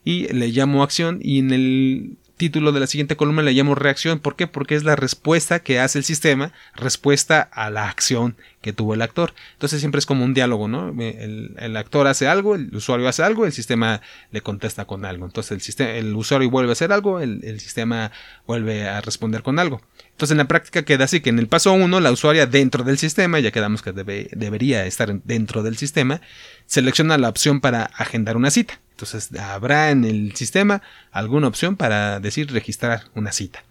y 0.06 0.28
le 0.32 0.48
llamo 0.48 0.84
acción 0.84 1.18
y 1.20 1.40
en 1.40 1.50
el 1.50 2.16
título 2.36 2.70
de 2.70 2.78
la 2.78 2.86
siguiente 2.86 3.16
columna 3.16 3.42
le 3.42 3.52
llamo 3.52 3.74
reacción. 3.74 4.20
¿Por 4.20 4.36
qué? 4.36 4.46
Porque 4.46 4.76
es 4.76 4.84
la 4.84 4.94
respuesta 4.94 5.58
que 5.58 5.80
hace 5.80 5.98
el 5.98 6.04
sistema, 6.04 6.52
respuesta 6.76 7.40
a 7.40 7.70
la 7.70 7.88
acción 7.88 8.36
que 8.60 8.72
tuvo 8.72 8.94
el 8.94 9.02
actor. 9.02 9.34
Entonces 9.54 9.80
siempre 9.80 9.98
es 9.98 10.06
como 10.06 10.24
un 10.24 10.32
diálogo, 10.32 10.68
¿no? 10.68 10.94
El, 11.00 11.76
actor 11.76 12.06
hace 12.06 12.28
algo, 12.28 12.54
el 12.54 12.72
usuario 12.72 13.08
hace 13.08 13.24
algo, 13.24 13.46
el 13.46 13.52
sistema 13.52 14.00
le 14.30 14.42
contesta 14.42 14.84
con 14.84 15.04
algo. 15.04 15.26
Entonces 15.26 15.50
el, 15.50 15.60
sistema, 15.60 15.90
el 15.90 16.14
usuario 16.14 16.50
vuelve 16.50 16.70
a 16.70 16.74
hacer 16.74 16.92
algo, 16.92 17.18
el, 17.18 17.58
sistema 17.58 18.12
vuelve 18.46 18.86
a 18.88 19.00
responder 19.00 19.42
con 19.42 19.58
algo. 19.58 19.82
Entonces 20.12 20.30
en 20.30 20.38
la 20.38 20.46
práctica 20.46 20.84
queda 20.84 21.06
así 21.06 21.18
que 21.18 21.30
en 21.30 21.40
el 21.40 21.48
paso 21.48 21.72
1 21.72 21.98
la 21.98 22.12
usuaria 22.12 22.46
dentro 22.46 22.84
del 22.84 22.98
sistema, 22.98 23.40
ya 23.40 23.50
quedamos 23.50 23.82
que 23.82 23.92
debería 23.92 24.86
estar 24.86 25.20
dentro 25.24 25.64
del 25.64 25.76
sistema, 25.76 26.20
selecciona 26.66 27.18
la 27.18 27.28
opción 27.28 27.60
para 27.60 27.82
agendar 27.82 28.36
una 28.36 28.52
cita. 28.52 28.78
Entonces 28.96 29.30
habrá 29.38 29.90
en 29.90 30.06
el 30.06 30.34
sistema 30.34 30.80
alguna 31.12 31.48
opción 31.48 31.76
para 31.76 32.18
decir 32.18 32.50
registrar 32.50 33.02
una 33.14 33.30
cita. 33.30 33.62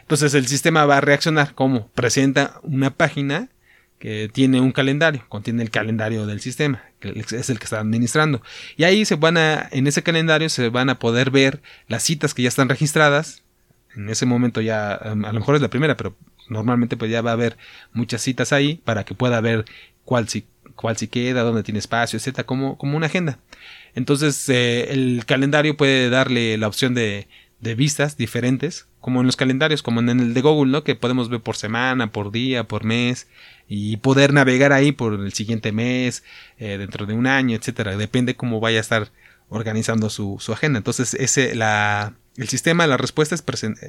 Entonces 0.00 0.34
el 0.34 0.48
sistema 0.48 0.84
va 0.86 0.96
a 0.96 1.00
reaccionar 1.00 1.54
como 1.54 1.86
presenta 1.90 2.58
una 2.64 2.90
página 2.90 3.48
que 4.00 4.28
tiene 4.32 4.60
un 4.60 4.72
calendario, 4.72 5.24
contiene 5.28 5.62
el 5.62 5.70
calendario 5.70 6.26
del 6.26 6.40
sistema, 6.40 6.82
que 6.98 7.10
es 7.16 7.48
el 7.48 7.60
que 7.60 7.64
está 7.64 7.78
administrando. 7.78 8.42
Y 8.76 8.82
ahí 8.82 9.04
se 9.04 9.14
van 9.14 9.36
a, 9.36 9.68
en 9.70 9.86
ese 9.86 10.02
calendario 10.02 10.48
se 10.48 10.68
van 10.68 10.90
a 10.90 10.98
poder 10.98 11.30
ver 11.30 11.62
las 11.86 12.02
citas 12.02 12.34
que 12.34 12.42
ya 12.42 12.48
están 12.48 12.68
registradas. 12.68 13.44
En 13.94 14.10
ese 14.10 14.26
momento 14.26 14.60
ya, 14.60 14.94
a 14.94 15.14
lo 15.14 15.32
mejor 15.32 15.54
es 15.54 15.62
la 15.62 15.70
primera, 15.70 15.96
pero 15.96 16.16
normalmente 16.48 16.96
pues 16.96 17.08
ya 17.08 17.22
va 17.22 17.30
a 17.30 17.34
haber 17.34 17.56
muchas 17.92 18.20
citas 18.20 18.52
ahí 18.52 18.80
para 18.84 19.04
que 19.04 19.14
pueda 19.14 19.40
ver 19.40 19.64
cuál 20.04 20.28
si, 20.28 20.44
cuál 20.74 20.96
si 20.96 21.06
queda, 21.06 21.42
dónde 21.42 21.62
tiene 21.62 21.78
espacio, 21.78 22.16
etcétera, 22.16 22.44
como, 22.44 22.76
como 22.78 22.96
una 22.96 23.06
agenda. 23.06 23.38
Entonces 23.94 24.48
eh, 24.48 24.92
el 24.92 25.24
calendario 25.26 25.76
puede 25.76 26.10
darle 26.10 26.56
la 26.58 26.68
opción 26.68 26.94
de, 26.94 27.28
vistas 27.76 28.16
diferentes, 28.16 28.88
como 29.00 29.20
en 29.20 29.26
los 29.26 29.36
calendarios, 29.36 29.82
como 29.82 30.00
en 30.00 30.08
el 30.08 30.34
de 30.34 30.40
Google, 30.40 30.72
¿no? 30.72 30.82
Que 30.82 30.96
podemos 30.96 31.28
ver 31.28 31.40
por 31.40 31.56
semana, 31.56 32.10
por 32.10 32.32
día, 32.32 32.64
por 32.64 32.84
mes, 32.84 33.28
y 33.68 33.98
poder 33.98 34.32
navegar 34.32 34.72
ahí 34.72 34.90
por 34.90 35.14
el 35.14 35.32
siguiente 35.32 35.70
mes, 35.70 36.24
eh, 36.58 36.76
dentro 36.78 37.06
de 37.06 37.14
un 37.14 37.26
año, 37.26 37.56
etcétera. 37.56 37.96
Depende 37.96 38.34
cómo 38.34 38.58
vaya 38.58 38.78
a 38.78 38.80
estar 38.80 39.12
organizando 39.48 40.10
su, 40.10 40.40
agenda. 40.52 40.78
Entonces, 40.78 41.14
ese, 41.14 41.54
la, 41.54 42.14
el 42.36 42.48
sistema, 42.48 42.86
la 42.86 42.96
respuesta, 42.96 43.34
es 43.34 43.44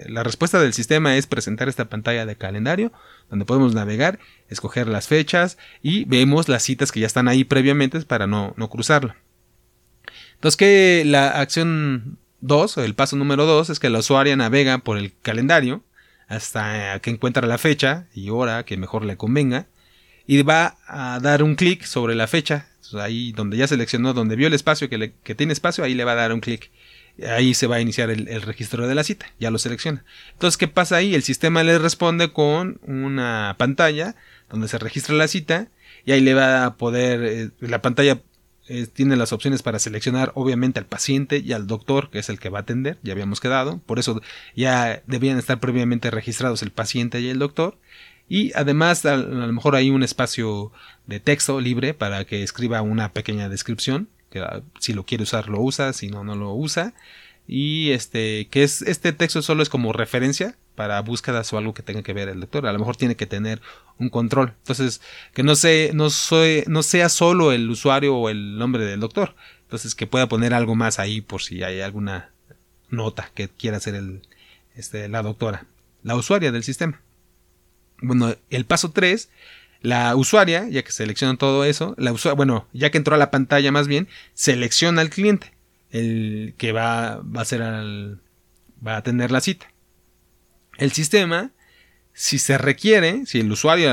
la 0.07 0.23
respuesta 0.23 0.59
del 0.59 0.73
sistema 0.73 1.15
es 1.15 1.27
presentar 1.27 1.69
esta 1.69 1.89
pantalla 1.89 2.25
de 2.25 2.35
calendario 2.35 2.91
donde 3.29 3.45
podemos 3.45 3.73
navegar, 3.73 4.19
escoger 4.49 4.87
las 4.87 5.07
fechas 5.07 5.57
y 5.81 6.05
vemos 6.05 6.49
las 6.49 6.63
citas 6.63 6.91
que 6.91 6.99
ya 6.99 7.07
están 7.07 7.27
ahí 7.27 7.43
previamente 7.45 8.01
para 8.01 8.27
no, 8.27 8.53
no 8.57 8.69
cruzarlo. 8.69 9.15
Entonces, 10.43 10.57
que 10.57 11.03
la 11.05 11.29
acción 11.39 12.17
2, 12.41 12.79
el 12.79 12.95
paso 12.95 13.15
número 13.15 13.45
2, 13.45 13.69
es 13.69 13.79
que 13.79 13.89
la 13.89 13.99
usuaria 13.99 14.35
navega 14.35 14.79
por 14.79 14.97
el 14.97 15.13
calendario 15.21 15.85
hasta 16.27 16.99
que 16.99 17.11
encuentra 17.11 17.47
la 17.47 17.57
fecha 17.57 18.07
y 18.13 18.29
hora 18.29 18.65
que 18.65 18.75
mejor 18.75 19.05
le 19.05 19.15
convenga 19.15 19.67
y 20.27 20.41
va 20.41 20.75
a 20.85 21.21
dar 21.21 21.43
un 21.43 21.55
clic 21.55 21.85
sobre 21.85 22.13
la 22.13 22.27
fecha, 22.27 22.67
ahí 22.99 23.31
donde 23.31 23.55
ya 23.55 23.67
seleccionó, 23.67 24.13
donde 24.13 24.35
vio 24.35 24.47
el 24.47 24.53
espacio 24.53 24.89
que, 24.89 25.13
tiene 25.33 25.53
espacio, 25.53 25.85
ahí 25.85 25.93
le 25.93 26.03
va 26.03 26.11
a 26.11 26.15
dar 26.15 26.33
un 26.33 26.41
clic 26.41 26.71
ahí 27.25 27.53
se 27.53 27.67
va 27.67 27.77
a 27.77 27.79
iniciar 27.79 28.09
el, 28.09 28.41
registro 28.41 28.85
de 28.85 28.95
la 28.95 29.05
cita, 29.05 29.27
ya 29.39 29.49
lo 29.49 29.59
selecciona. 29.59 30.03
Entonces, 30.33 30.57
¿qué 30.57 30.67
pasa 30.67 30.97
ahí? 30.97 31.15
El 31.15 31.23
sistema 31.23 31.63
le 31.63 31.79
responde 31.79 32.33
con 32.33 32.81
una 32.85 33.55
pantalla 33.57 34.17
donde 34.49 34.67
se 34.67 34.77
registra 34.77 35.15
la 35.15 35.29
cita 35.29 35.69
y 36.03 36.11
ahí 36.11 36.19
le 36.19 36.33
va 36.33 36.65
a 36.65 36.75
poder, 36.75 37.23
eh, 37.23 37.49
la 37.61 37.81
pantalla 37.81 38.19
tiene 38.93 39.15
las 39.15 39.33
opciones 39.33 39.61
para 39.61 39.79
seleccionar 39.79 40.31
obviamente 40.35 40.79
al 40.79 40.85
paciente 40.85 41.39
y 41.39 41.53
al 41.53 41.67
doctor, 41.67 42.09
que 42.09 42.19
es 42.19 42.29
el 42.29 42.39
que 42.39 42.49
va 42.49 42.59
a 42.59 42.61
atender, 42.61 42.97
ya 43.03 43.13
habíamos 43.13 43.39
quedado, 43.39 43.79
por 43.85 43.99
eso 43.99 44.21
ya 44.55 45.03
debían 45.05 45.37
estar 45.37 45.59
previamente 45.59 46.11
registrados 46.11 46.61
el 46.63 46.71
paciente 46.71 47.19
y 47.21 47.29
el 47.29 47.39
doctor. 47.39 47.77
Y 48.29 48.53
además 48.55 49.05
a, 49.05 49.15
a 49.15 49.17
lo 49.17 49.51
mejor 49.51 49.75
hay 49.75 49.89
un 49.89 50.01
espacio 50.01 50.71
de 51.07 51.19
texto 51.19 51.59
libre 51.59 51.93
para 51.93 52.23
que 52.25 52.41
escriba 52.41 52.81
una 52.81 53.11
pequeña 53.11 53.49
descripción 53.49 54.07
Ah, 54.41 54.61
si 54.79 54.93
lo 54.93 55.05
quiere 55.05 55.23
usar 55.23 55.49
lo 55.49 55.61
usa, 55.61 55.93
si 55.93 56.09
no, 56.09 56.23
no 56.23 56.35
lo 56.35 56.53
usa. 56.53 56.93
Y 57.47 57.91
este, 57.91 58.47
que 58.49 58.63
es, 58.63 58.81
este 58.83 59.11
texto 59.13 59.41
solo 59.41 59.63
es 59.63 59.69
como 59.69 59.91
referencia 59.93 60.55
para 60.75 61.01
búsquedas 61.01 61.51
o 61.53 61.57
algo 61.57 61.73
que 61.73 61.83
tenga 61.83 62.01
que 62.01 62.13
ver 62.13 62.29
el 62.29 62.39
lector. 62.39 62.65
A 62.65 62.73
lo 62.73 62.79
mejor 62.79 62.95
tiene 62.95 63.15
que 63.15 63.25
tener 63.25 63.61
un 63.99 64.09
control. 64.09 64.53
Entonces, 64.59 65.01
que 65.33 65.43
no, 65.43 65.55
sé, 65.55 65.91
no, 65.93 66.09
soy, 66.09 66.63
no 66.67 66.83
sea 66.83 67.09
solo 67.09 67.51
el 67.51 67.69
usuario 67.69 68.15
o 68.15 68.29
el 68.29 68.57
nombre 68.57 68.85
del 68.85 68.99
doctor. 68.99 69.35
Entonces, 69.63 69.95
que 69.95 70.07
pueda 70.07 70.27
poner 70.27 70.53
algo 70.53 70.75
más 70.75 70.99
ahí 70.99 71.21
por 71.21 71.41
si 71.41 71.63
hay 71.63 71.81
alguna 71.81 72.31
nota 72.89 73.31
que 73.33 73.49
quiera 73.49 73.77
hacer 73.77 73.95
el, 73.95 74.21
este, 74.75 75.07
la 75.09 75.21
doctora, 75.21 75.65
la 76.03 76.15
usuaria 76.15 76.51
del 76.51 76.63
sistema. 76.63 77.01
Bueno, 78.01 78.35
el 78.49 78.65
paso 78.65 78.91
3 78.91 79.29
la 79.83 80.15
usuaria, 80.15 80.67
ya 80.69 80.81
que 80.81 80.93
selecciona 80.93 81.37
todo 81.37 81.65
eso, 81.65 81.93
la 81.97 82.13
bueno, 82.35 82.67
ya 82.71 82.89
que 82.89 82.97
entró 82.97 83.15
a 83.15 83.19
la 83.19 83.31
pantalla 83.31 83.69
más 83.71 83.87
bien, 83.87 84.07
selecciona 84.33 85.01
al 85.01 85.09
cliente, 85.09 85.53
el 85.91 86.55
que 86.57 86.71
va, 86.71 87.17
va 87.17 87.41
a 87.41 87.45
ser 87.45 87.61
al, 87.61 88.21
va 88.85 88.95
a 88.95 89.03
tener 89.03 89.29
la 89.29 89.41
cita. 89.41 89.67
El 90.77 90.93
sistema, 90.93 91.51
si 92.13 92.39
se 92.39 92.57
requiere, 92.57 93.25
si 93.25 93.39
el 93.39 93.51
usuario, 93.51 93.91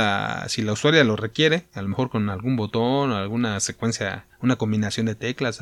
si 0.48 0.62
la 0.62 0.72
usuaria 0.72 1.04
lo 1.04 1.16
requiere, 1.16 1.64
a 1.74 1.82
lo 1.82 1.88
mejor 1.88 2.10
con 2.10 2.28
algún 2.28 2.56
botón 2.56 3.10
o 3.10 3.16
alguna 3.16 3.58
secuencia, 3.60 4.26
una 4.40 4.56
combinación 4.56 5.06
de 5.06 5.14
teclas, 5.14 5.60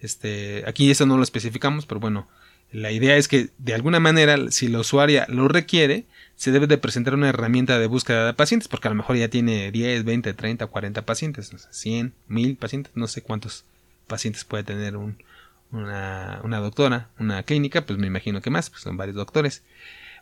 este, 0.00 0.64
aquí 0.66 0.90
eso 0.90 1.06
no 1.06 1.16
lo 1.16 1.22
especificamos, 1.22 1.86
pero 1.86 2.00
bueno, 2.00 2.28
la 2.72 2.90
idea 2.90 3.16
es 3.16 3.28
que 3.28 3.50
de 3.58 3.74
alguna 3.74 4.00
manera, 4.00 4.36
si 4.50 4.66
la 4.66 4.80
usuaria 4.80 5.26
lo 5.28 5.46
requiere, 5.46 6.06
se 6.34 6.50
debe 6.50 6.66
de 6.66 6.78
presentar 6.78 7.14
una 7.14 7.28
herramienta 7.28 7.78
de 7.78 7.86
búsqueda 7.86 8.26
de 8.26 8.34
pacientes, 8.34 8.66
porque 8.66 8.88
a 8.88 8.90
lo 8.90 8.96
mejor 8.96 9.16
ya 9.16 9.28
tiene 9.28 9.70
10, 9.70 10.04
20, 10.04 10.34
30, 10.34 10.66
40 10.66 11.02
pacientes, 11.06 11.52
100, 11.70 12.12
1000 12.26 12.56
pacientes, 12.56 12.92
no 12.96 13.06
sé 13.06 13.22
cuántos 13.22 13.64
pacientes 14.08 14.44
puede 14.44 14.64
tener 14.64 14.96
una, 14.96 16.58
doctora, 16.60 17.10
una 17.20 17.44
clínica, 17.44 17.86
pues 17.86 17.98
me 17.98 18.08
imagino 18.08 18.42
que 18.42 18.50
más, 18.50 18.70
pues 18.70 18.82
son 18.82 18.96
varios 18.96 19.16
doctores. 19.16 19.62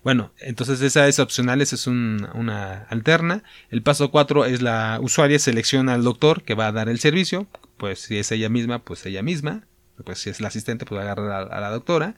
Bueno, 0.05 0.33
entonces 0.39 0.81
esa 0.81 1.07
es 1.07 1.19
opcional, 1.19 1.61
esa 1.61 1.77
es 1.77 1.87
una 1.87 2.87
alterna. 2.89 3.45
El 3.71 3.83
paso 3.83 4.11
4 4.11 4.47
es 4.47 4.61
la 4.61 4.99
usuaria 5.01 5.39
selecciona 5.39 5.95
al 5.95 6.03
doctor 6.03 6.43
que 6.43 6.55
va 6.55 6.67
a 6.67 6.73
dar 6.73 6.89
el 6.89 6.99
servicio, 6.99 7.47
pues 7.77 8.01
si 8.01 8.19
es 8.19 8.33
ella 8.33 8.49
misma, 8.49 8.81
pues 8.85 9.07
ella 9.07 9.23
misma, 9.23 9.67
pues 10.05 10.19
si 10.19 10.31
es 10.31 10.41
la 10.41 10.49
asistente, 10.49 10.87
pues 10.87 11.01
va 11.01 11.13
a 11.13 11.43
a 11.43 11.61
la 11.61 11.71
doctora. 11.71 12.17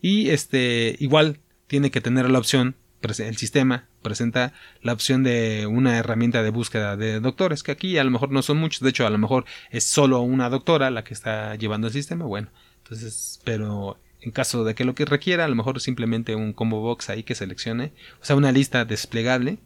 Y 0.00 0.30
este, 0.30 0.96
igual 0.98 1.40
tiene 1.66 1.90
que 1.90 2.00
tener 2.00 2.30
la 2.30 2.38
opción 2.38 2.74
el 3.02 3.36
sistema 3.36 3.88
presenta 4.02 4.52
la 4.82 4.92
opción 4.92 5.22
de 5.22 5.66
una 5.66 5.98
herramienta 5.98 6.42
de 6.42 6.50
búsqueda 6.50 6.96
de 6.96 7.20
doctores, 7.20 7.62
que 7.62 7.72
aquí 7.72 7.98
a 7.98 8.04
lo 8.04 8.10
mejor 8.10 8.30
no 8.30 8.42
son 8.42 8.58
muchos, 8.58 8.80
de 8.80 8.90
hecho 8.90 9.06
a 9.06 9.10
lo 9.10 9.18
mejor 9.18 9.44
es 9.70 9.84
solo 9.84 10.20
una 10.20 10.50
doctora 10.50 10.90
la 10.90 11.04
que 11.04 11.14
está 11.14 11.54
llevando 11.56 11.86
el 11.86 11.92
sistema, 11.92 12.24
bueno, 12.24 12.48
entonces, 12.82 13.40
pero 13.44 13.98
en 14.22 14.30
caso 14.30 14.64
de 14.64 14.74
que 14.74 14.84
lo 14.84 14.94
que 14.94 15.04
requiera, 15.04 15.44
a 15.44 15.48
lo 15.48 15.54
mejor 15.54 15.80
simplemente 15.80 16.34
un 16.34 16.52
combo 16.52 16.80
box 16.80 17.10
ahí 17.10 17.22
que 17.22 17.34
seleccione, 17.34 17.92
o 18.20 18.24
sea, 18.24 18.36
una 18.36 18.52
lista 18.52 18.84
desplegable 18.84 19.58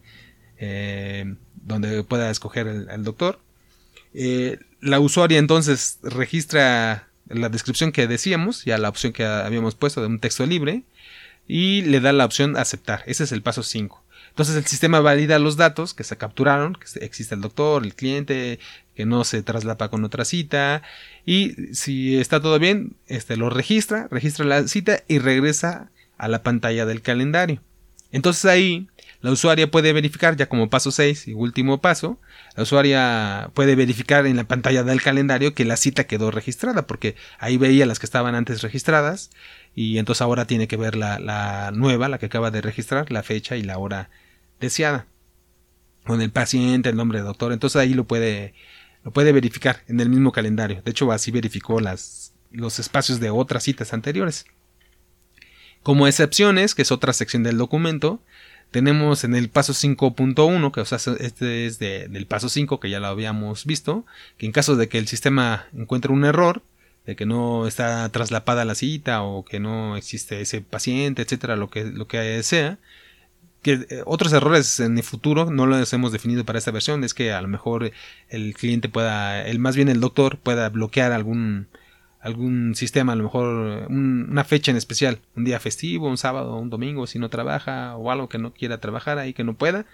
eh, 0.58 1.34
donde 1.54 2.04
pueda 2.04 2.30
escoger 2.30 2.66
el, 2.66 3.04
doctor. 3.04 3.40
Eh, 4.12 4.58
la 4.80 5.00
usuaria 5.00 5.38
entonces 5.38 5.98
registra 6.02 7.08
la 7.28 7.48
descripción 7.48 7.90
que 7.90 8.06
decíamos, 8.06 8.64
ya 8.64 8.78
la 8.78 8.88
opción 8.88 9.12
que 9.12 9.24
habíamos 9.24 9.74
puesto 9.74 10.00
de 10.00 10.06
un 10.06 10.20
texto 10.20 10.46
libre, 10.46 10.84
y 11.48 11.82
le 11.82 12.00
da 12.00 12.12
la 12.12 12.24
opción 12.24 12.56
aceptar. 12.56 13.02
Ese 13.06 13.24
es 13.24 13.32
el 13.32 13.42
paso 13.42 13.62
5. 13.62 14.03
Entonces 14.34 14.56
el 14.56 14.66
sistema 14.66 14.98
valida 14.98 15.38
los 15.38 15.56
datos 15.56 15.94
que 15.94 16.02
se 16.02 16.16
capturaron, 16.16 16.74
que 16.74 17.04
existe 17.04 17.36
el 17.36 17.40
doctor, 17.40 17.84
el 17.84 17.94
cliente, 17.94 18.58
que 18.96 19.06
no 19.06 19.22
se 19.22 19.44
traslapa 19.44 19.90
con 19.90 20.04
otra 20.04 20.24
cita 20.24 20.82
y 21.24 21.52
si 21.72 22.18
está 22.18 22.40
todo 22.40 22.58
bien, 22.58 22.96
este 23.06 23.36
lo 23.36 23.48
registra, 23.48 24.08
registra 24.10 24.44
la 24.44 24.66
cita 24.66 25.04
y 25.06 25.20
regresa 25.20 25.90
a 26.18 26.26
la 26.26 26.42
pantalla 26.42 26.84
del 26.84 27.00
calendario. 27.00 27.62
Entonces 28.10 28.44
ahí 28.46 28.88
la 29.20 29.30
usuaria 29.30 29.70
puede 29.70 29.92
verificar, 29.92 30.36
ya 30.36 30.48
como 30.48 30.68
paso 30.68 30.90
6 30.90 31.28
y 31.28 31.32
último 31.32 31.80
paso, 31.80 32.18
la 32.56 32.64
usuaria 32.64 33.50
puede 33.54 33.74
verificar 33.74 34.26
en 34.26 34.36
la 34.36 34.44
pantalla 34.44 34.82
del 34.82 35.00
calendario 35.00 35.54
que 35.54 35.64
la 35.64 35.76
cita 35.76 36.04
quedó 36.04 36.30
registrada, 36.30 36.86
porque 36.86 37.14
ahí 37.38 37.56
veía 37.56 37.86
las 37.86 37.98
que 37.98 38.06
estaban 38.06 38.34
antes 38.34 38.62
registradas 38.62 39.30
y 39.74 39.98
entonces 39.98 40.22
ahora 40.22 40.46
tiene 40.46 40.68
que 40.68 40.76
ver 40.76 40.94
la, 40.94 41.70
nueva, 41.72 42.08
la 42.08 42.18
que 42.18 42.26
acaba 42.26 42.50
de 42.50 42.60
registrar, 42.60 43.10
la 43.10 43.22
fecha 43.22 43.56
y 43.56 43.62
la 43.62 43.78
hora 43.78 44.10
deseada. 44.60 45.06
Con 46.04 46.20
el 46.20 46.30
paciente, 46.30 46.90
el 46.90 46.96
nombre 46.96 47.18
del 47.18 47.26
doctor, 47.26 47.52
entonces 47.52 47.80
ahí 47.80 47.94
lo 47.94 48.04
puede, 48.04 48.52
lo 49.04 49.10
puede 49.10 49.32
verificar 49.32 49.82
en 49.88 50.00
el 50.00 50.10
mismo 50.10 50.32
calendario. 50.32 50.82
De 50.82 50.90
hecho, 50.90 51.10
así 51.12 51.30
verificó 51.30 51.80
las, 51.80 52.34
los 52.50 52.78
espacios 52.78 53.20
de 53.20 53.30
otras 53.30 53.62
citas 53.62 53.94
anteriores. 53.94 54.44
Como 55.82 56.06
excepciones, 56.06 56.74
que 56.74 56.82
es 56.82 56.92
otra 56.92 57.12
sección 57.12 57.42
del 57.42 57.58
documento, 57.58 58.20
tenemos 58.70 59.22
en 59.22 59.34
el 59.34 59.50
paso 59.50 59.72
5.1, 59.72 60.72
que 60.72 61.24
este 61.24 61.66
es 61.66 61.78
del 61.78 62.26
paso 62.26 62.48
5 62.48 62.80
que 62.80 62.90
ya 62.90 63.00
lo 63.00 63.06
habíamos 63.06 63.66
visto, 63.66 64.04
que 64.36 64.46
en 64.46 64.52
caso 64.52 64.76
de 64.76 64.88
que 64.88 64.98
el 64.98 65.06
sistema 65.06 65.66
encuentre 65.72 66.12
un 66.12 66.24
error, 66.24 66.62
de 67.06 67.16
que 67.16 67.26
no 67.26 67.66
está 67.66 68.08
traslapada 68.08 68.64
la 68.64 68.74
cita 68.74 69.22
o 69.22 69.44
que 69.44 69.60
no 69.60 69.96
existe 69.96 70.40
ese 70.40 70.60
paciente, 70.60 71.22
etcétera, 71.22 71.54
lo 71.54 71.70
que, 71.70 71.84
lo 71.84 72.08
que 72.08 72.42
sea. 72.42 72.78
Que 73.64 73.72
eh, 73.72 74.02
otros 74.06 74.32
errores 74.32 74.78
en 74.78 74.96
el 74.96 75.02
futuro 75.02 75.50
no 75.50 75.66
los 75.66 75.92
hemos 75.92 76.12
definido 76.12 76.44
para 76.44 76.58
esta 76.58 76.70
versión, 76.70 77.02
es 77.02 77.14
que 77.14 77.32
a 77.32 77.42
lo 77.42 77.48
mejor 77.48 77.90
el 78.28 78.54
cliente 78.54 78.88
pueda, 78.88 79.44
el 79.44 79.58
más 79.58 79.74
bien 79.74 79.88
el 79.88 80.00
doctor 80.00 80.38
pueda 80.38 80.68
bloquear 80.68 81.10
algún 81.10 81.66
algún 82.20 82.74
sistema, 82.74 83.12
a 83.12 83.16
lo 83.16 83.24
mejor 83.24 83.86
una 83.90 84.44
fecha 84.44 84.70
en 84.70 84.78
especial, 84.78 85.20
un 85.36 85.44
día 85.44 85.60
festivo, 85.60 86.08
un 86.08 86.16
sábado, 86.16 86.56
un 86.56 86.70
domingo, 86.70 87.06
si 87.06 87.18
no 87.18 87.28
trabaja 87.28 87.96
o 87.96 88.10
algo 88.10 88.30
que 88.30 88.38
no 88.38 88.54
quiera 88.54 88.80
trabajar 88.80 89.18
ahí, 89.18 89.34
que 89.34 89.44
no 89.44 89.54
pueda, 89.58 89.84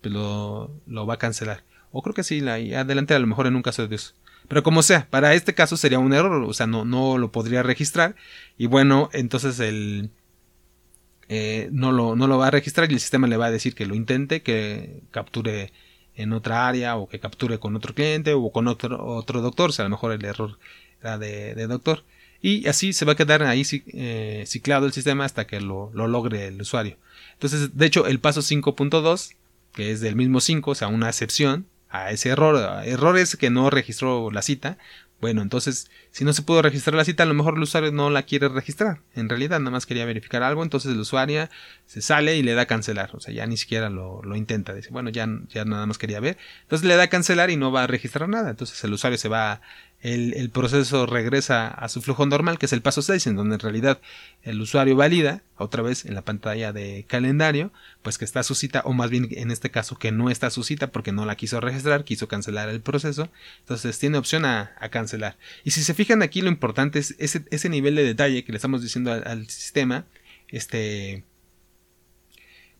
pues 0.00 0.14
lo, 0.14 0.70
lo 0.86 1.06
va 1.06 1.14
a 1.14 1.18
cancelar. 1.18 1.64
O 1.90 2.02
creo 2.02 2.14
que 2.14 2.22
sí, 2.22 2.40
la, 2.40 2.54
adelante 2.54 3.14
a 3.14 3.18
lo 3.18 3.26
mejor 3.26 3.48
en 3.48 3.56
un 3.56 3.62
caso 3.62 3.82
de 3.82 3.88
Dios. 3.88 4.14
Pero 4.46 4.62
como 4.62 4.82
sea, 4.82 5.08
para 5.10 5.34
este 5.34 5.54
caso 5.54 5.76
sería 5.76 5.98
un 5.98 6.12
error, 6.12 6.42
o 6.44 6.52
sea, 6.52 6.66
no, 6.66 6.84
no 6.84 7.18
lo 7.18 7.32
podría 7.32 7.62
registrar. 7.62 8.14
Y 8.56 8.66
bueno, 8.66 9.10
entonces 9.12 9.58
el, 9.60 10.10
eh, 11.32 11.68
no, 11.70 11.92
lo, 11.92 12.16
no 12.16 12.26
lo 12.26 12.38
va 12.38 12.48
a 12.48 12.50
registrar 12.50 12.90
y 12.90 12.94
el 12.94 13.00
sistema 13.00 13.28
le 13.28 13.36
va 13.36 13.46
a 13.46 13.50
decir 13.52 13.76
que 13.76 13.86
lo 13.86 13.94
intente, 13.94 14.42
que 14.42 15.00
capture 15.12 15.72
en 16.16 16.32
otra 16.32 16.66
área 16.66 16.96
o 16.96 17.08
que 17.08 17.20
capture 17.20 17.58
con 17.58 17.76
otro 17.76 17.94
cliente 17.94 18.34
o 18.34 18.50
con 18.50 18.66
otro, 18.66 19.06
otro 19.06 19.40
doctor, 19.40 19.70
o 19.70 19.72
sea, 19.72 19.84
a 19.84 19.88
lo 19.88 19.92
mejor 19.92 20.10
el 20.10 20.24
error 20.24 20.58
era 21.00 21.18
de, 21.18 21.54
doctor. 21.68 22.02
Y 22.42 22.66
así 22.66 22.92
se 22.92 23.04
va 23.04 23.12
a 23.12 23.16
quedar 23.16 23.44
ahí 23.44 23.62
eh, 23.94 24.42
ciclado 24.44 24.86
el 24.86 24.92
sistema 24.92 25.24
hasta 25.24 25.46
que 25.46 25.60
lo, 25.60 25.92
lo, 25.94 26.08
logre 26.08 26.48
el 26.48 26.60
usuario. 26.60 26.96
Entonces, 27.34 27.76
de 27.76 27.86
hecho, 27.86 28.08
el 28.08 28.18
paso 28.18 28.40
5.2, 28.40 29.36
que 29.72 29.92
es 29.92 30.00
del 30.00 30.16
mismo 30.16 30.40
5, 30.40 30.72
o 30.72 30.74
sea, 30.74 30.88
una 30.88 31.08
excepción, 31.08 31.64
a 31.90 32.10
ese 32.10 32.30
error. 32.30 32.84
Error 32.84 33.18
es 33.18 33.36
que 33.36 33.50
no 33.50 33.68
registró 33.70 34.30
la 34.30 34.42
cita. 34.42 34.78
Bueno, 35.20 35.42
entonces, 35.42 35.90
si 36.10 36.24
no 36.24 36.32
se 36.32 36.42
pudo 36.42 36.62
registrar 36.62 36.94
la 36.94 37.04
cita, 37.04 37.24
a 37.24 37.26
lo 37.26 37.34
mejor 37.34 37.56
el 37.56 37.62
usuario 37.62 37.92
no 37.92 38.08
la 38.08 38.22
quiere 38.22 38.48
registrar. 38.48 39.02
En 39.14 39.28
realidad, 39.28 39.58
nada 39.60 39.70
más 39.70 39.84
quería 39.84 40.06
verificar 40.06 40.42
algo, 40.42 40.62
entonces 40.62 40.92
el 40.92 41.00
usuario 41.00 41.48
se 41.84 42.00
sale 42.00 42.36
y 42.36 42.42
le 42.42 42.54
da 42.54 42.64
cancelar. 42.66 43.10
O 43.14 43.20
sea, 43.20 43.34
ya 43.34 43.46
ni 43.46 43.58
siquiera 43.58 43.90
lo, 43.90 44.22
lo 44.22 44.34
intenta. 44.34 44.72
Dice, 44.72 44.88
bueno, 44.90 45.10
ya, 45.10 45.28
ya 45.48 45.66
nada 45.66 45.84
más 45.84 45.98
quería 45.98 46.20
ver. 46.20 46.38
Entonces 46.62 46.88
le 46.88 46.96
da 46.96 47.08
cancelar 47.08 47.50
y 47.50 47.56
no 47.56 47.70
va 47.70 47.84
a 47.84 47.86
registrar 47.86 48.28
nada. 48.30 48.50
Entonces 48.50 48.82
el 48.82 48.92
usuario 48.94 49.18
se 49.18 49.28
va 49.28 49.60
el, 50.02 50.50
proceso 50.50 51.04
regresa 51.06 51.68
a 51.68 51.88
su 51.88 52.00
flujo 52.00 52.24
normal, 52.24 52.58
que 52.58 52.66
es 52.66 52.72
el 52.72 52.80
paso 52.80 53.02
6, 53.02 53.26
en 53.26 53.36
donde 53.36 53.56
en 53.56 53.60
realidad 53.60 54.00
el 54.42 54.60
usuario 54.60 54.96
valida, 54.96 55.42
otra 55.56 55.82
vez 55.82 56.06
en 56.06 56.14
la 56.14 56.22
pantalla 56.22 56.72
de 56.72 57.04
calendario, 57.06 57.70
pues 58.02 58.16
que 58.16 58.24
está 58.24 58.42
su 58.42 58.54
cita, 58.54 58.82
o 58.84 58.94
más 58.94 59.10
bien 59.10 59.28
en 59.30 59.50
este 59.50 59.70
caso 59.70 59.98
que 59.98 60.10
no 60.10 60.30
está 60.30 60.50
su 60.50 60.62
cita 60.62 60.90
porque 60.90 61.12
no 61.12 61.26
la 61.26 61.36
quiso 61.36 61.60
registrar, 61.60 62.04
quiso 62.04 62.28
cancelar 62.28 62.70
el 62.70 62.80
proceso, 62.80 63.28
entonces 63.60 63.98
tiene 63.98 64.16
opción 64.16 64.44
a, 64.44 64.72
cancelar. 64.90 65.36
Y 65.64 65.72
si 65.72 65.84
se 65.84 65.94
fijan 65.94 66.22
aquí, 66.22 66.40
lo 66.40 66.48
importante 66.48 66.98
es 66.98 67.14
ese, 67.18 67.44
ese 67.50 67.68
nivel 67.68 67.94
de 67.94 68.02
detalle 68.02 68.44
que 68.44 68.52
le 68.52 68.56
estamos 68.56 68.82
diciendo 68.82 69.12
al 69.12 69.48
sistema, 69.48 70.06
este 70.48 71.24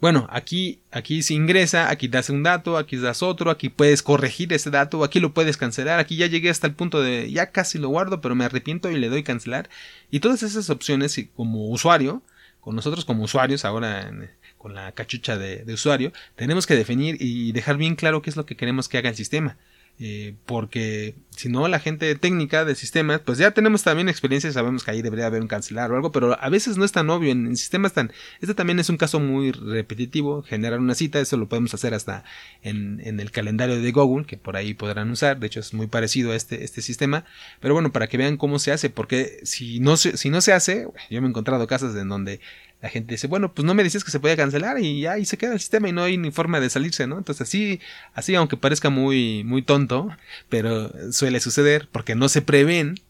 bueno, 0.00 0.26
aquí, 0.30 0.80
aquí 0.90 1.22
se 1.22 1.34
ingresa, 1.34 1.90
aquí 1.90 2.08
das 2.08 2.30
un 2.30 2.42
dato, 2.42 2.78
aquí 2.78 2.96
das 2.96 3.22
otro, 3.22 3.50
aquí 3.50 3.68
puedes 3.68 4.02
corregir 4.02 4.52
ese 4.52 4.70
dato, 4.70 5.04
aquí 5.04 5.20
lo 5.20 5.34
puedes 5.34 5.58
cancelar, 5.58 6.00
aquí 6.00 6.16
ya 6.16 6.26
llegué 6.26 6.48
hasta 6.48 6.66
el 6.66 6.74
punto 6.74 7.02
de 7.02 7.30
ya 7.30 7.50
casi 7.52 7.78
lo 7.78 7.88
guardo, 7.90 8.20
pero 8.20 8.34
me 8.34 8.46
arrepiento 8.46 8.90
y 8.90 8.98
le 8.98 9.10
doy 9.10 9.22
cancelar. 9.22 9.68
Y 10.10 10.20
todas 10.20 10.42
esas 10.42 10.70
opciones 10.70 11.20
como 11.36 11.68
usuario, 11.68 12.22
con 12.60 12.76
nosotros 12.76 13.04
como 13.04 13.24
usuarios, 13.24 13.64
ahora 13.64 14.10
con 14.56 14.74
la 14.74 14.92
cachucha 14.92 15.36
de 15.38 15.72
usuario, 15.72 16.12
tenemos 16.34 16.66
que 16.66 16.76
definir 16.76 17.16
y 17.20 17.52
dejar 17.52 17.76
bien 17.76 17.94
claro 17.94 18.22
qué 18.22 18.30
es 18.30 18.36
lo 18.36 18.46
que 18.46 18.56
queremos 18.56 18.88
que 18.88 18.98
haga 18.98 19.10
el 19.10 19.16
sistema. 19.16 19.58
Eh, 20.02 20.34
porque 20.46 21.14
si 21.36 21.50
no 21.50 21.68
la 21.68 21.78
gente 21.78 22.14
técnica 22.14 22.64
de 22.64 22.74
sistemas, 22.74 23.20
pues 23.20 23.36
ya 23.36 23.50
tenemos 23.50 23.82
también 23.82 24.08
experiencia 24.08 24.50
sabemos 24.50 24.82
que 24.82 24.92
ahí 24.92 25.02
debería 25.02 25.26
haber 25.26 25.42
un 25.42 25.46
cancelar 25.46 25.92
o 25.92 25.96
algo, 25.96 26.10
pero 26.10 26.42
a 26.42 26.48
veces 26.48 26.78
no 26.78 26.86
es 26.86 26.92
tan 26.92 27.10
obvio, 27.10 27.30
en, 27.30 27.54
sistemas 27.54 27.92
tan... 27.92 28.10
Este 28.40 28.54
también 28.54 28.78
es 28.78 28.88
un 28.88 28.96
caso 28.96 29.20
muy 29.20 29.52
repetitivo, 29.52 30.42
generar 30.42 30.78
una 30.78 30.94
cita, 30.94 31.20
eso 31.20 31.36
lo 31.36 31.50
podemos 31.50 31.74
hacer 31.74 31.92
hasta 31.92 32.24
en, 32.62 33.02
en 33.04 33.20
el 33.20 33.30
calendario 33.30 33.78
de 33.78 33.92
Google, 33.92 34.24
que 34.24 34.38
por 34.38 34.56
ahí 34.56 34.72
podrán 34.72 35.10
usar, 35.10 35.38
de 35.38 35.48
hecho 35.48 35.60
es 35.60 35.74
muy 35.74 35.86
parecido 35.86 36.32
a 36.32 36.36
este, 36.36 36.64
este 36.64 36.80
sistema, 36.80 37.26
pero 37.60 37.74
bueno, 37.74 37.92
para 37.92 38.06
que 38.06 38.16
vean 38.16 38.38
cómo 38.38 38.58
se 38.58 38.72
hace, 38.72 38.88
porque 38.88 39.40
si 39.42 39.80
no 39.80 39.98
se, 39.98 40.16
si 40.16 40.30
no 40.30 40.40
se 40.40 40.54
hace, 40.54 40.86
yo 41.10 41.20
me 41.20 41.26
he 41.26 41.30
encontrado 41.30 41.66
casos 41.66 41.94
en 41.94 42.08
donde 42.08 42.40
la 42.82 42.88
gente 42.88 43.14
dice, 43.14 43.26
bueno, 43.26 43.52
pues 43.52 43.64
no 43.66 43.74
me 43.74 43.84
dices 43.84 44.04
que 44.04 44.10
se 44.10 44.20
puede 44.20 44.36
cancelar 44.36 44.78
y 44.78 45.02
ya 45.02 45.12
ahí 45.12 45.26
se 45.26 45.36
queda 45.36 45.52
el 45.52 45.60
sistema 45.60 45.88
y 45.88 45.92
no 45.92 46.02
hay 46.02 46.16
ni 46.16 46.30
forma 46.30 46.60
de 46.60 46.70
salirse, 46.70 47.06
¿no? 47.06 47.18
Entonces 47.18 47.46
así, 47.46 47.80
así 48.14 48.34
aunque 48.34 48.56
parezca 48.56 48.88
muy, 48.88 49.44
muy 49.44 49.62
tonto, 49.62 50.08
pero 50.48 50.90
suele 51.12 51.40
suceder 51.40 51.88
porque 51.92 52.14
no 52.14 52.28
se 52.28 52.42
prevén 52.42 53.00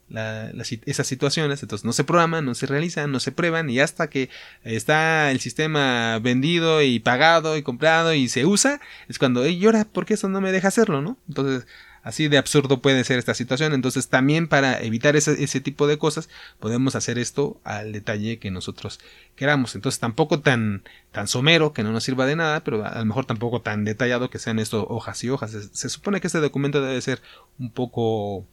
esas 0.86 1.06
situaciones, 1.06 1.62
entonces 1.62 1.84
no 1.84 1.92
se 1.92 2.02
programan, 2.02 2.44
no 2.44 2.56
se 2.56 2.66
realizan, 2.66 3.12
no 3.12 3.20
se 3.20 3.30
prueban 3.30 3.70
y 3.70 3.78
hasta 3.78 4.10
que 4.10 4.28
está 4.64 5.30
el 5.30 5.38
sistema 5.38 6.18
vendido 6.18 6.82
y 6.82 6.98
pagado 6.98 7.56
y 7.56 7.62
comprado 7.62 8.12
y 8.12 8.28
se 8.28 8.44
usa, 8.44 8.80
es 9.08 9.20
cuando, 9.20 9.46
y 9.46 9.64
ahora, 9.64 9.84
¿por 9.84 10.06
qué 10.06 10.14
eso 10.14 10.28
no 10.28 10.40
me 10.40 10.50
deja 10.50 10.66
hacerlo, 10.68 11.00
no? 11.00 11.16
Entonces, 11.28 11.68
Así 12.02 12.28
de 12.28 12.38
absurdo 12.38 12.80
puede 12.80 13.04
ser 13.04 13.18
esta 13.18 13.34
situación. 13.34 13.72
Entonces 13.72 14.08
también 14.08 14.48
para 14.48 14.80
evitar 14.80 15.16
ese, 15.16 15.60
tipo 15.60 15.86
de 15.86 15.98
cosas 15.98 16.28
podemos 16.58 16.94
hacer 16.94 17.18
esto 17.18 17.60
al 17.64 17.92
detalle 17.92 18.38
que 18.38 18.50
nosotros 18.50 19.00
queramos. 19.36 19.74
Entonces 19.74 20.00
tampoco 20.00 20.40
tan, 20.40 20.82
tan 21.12 21.28
somero 21.28 21.72
que 21.72 21.82
no 21.82 21.92
nos 21.92 22.04
sirva 22.04 22.26
de 22.26 22.36
nada, 22.36 22.64
pero 22.64 22.84
a 22.84 22.98
lo 22.98 23.04
mejor 23.04 23.26
tampoco 23.26 23.60
tan 23.60 23.84
detallado 23.84 24.30
que 24.30 24.38
sean 24.38 24.58
esto 24.58 24.86
hojas 24.88 25.22
y 25.24 25.30
hojas. 25.30 25.50
Se, 25.72 25.88
supone 25.88 26.20
que 26.20 26.26
este 26.28 26.40
documento 26.40 26.80
debe 26.80 27.00
ser 27.00 27.20
un 27.58 27.70
poco 27.70 28.46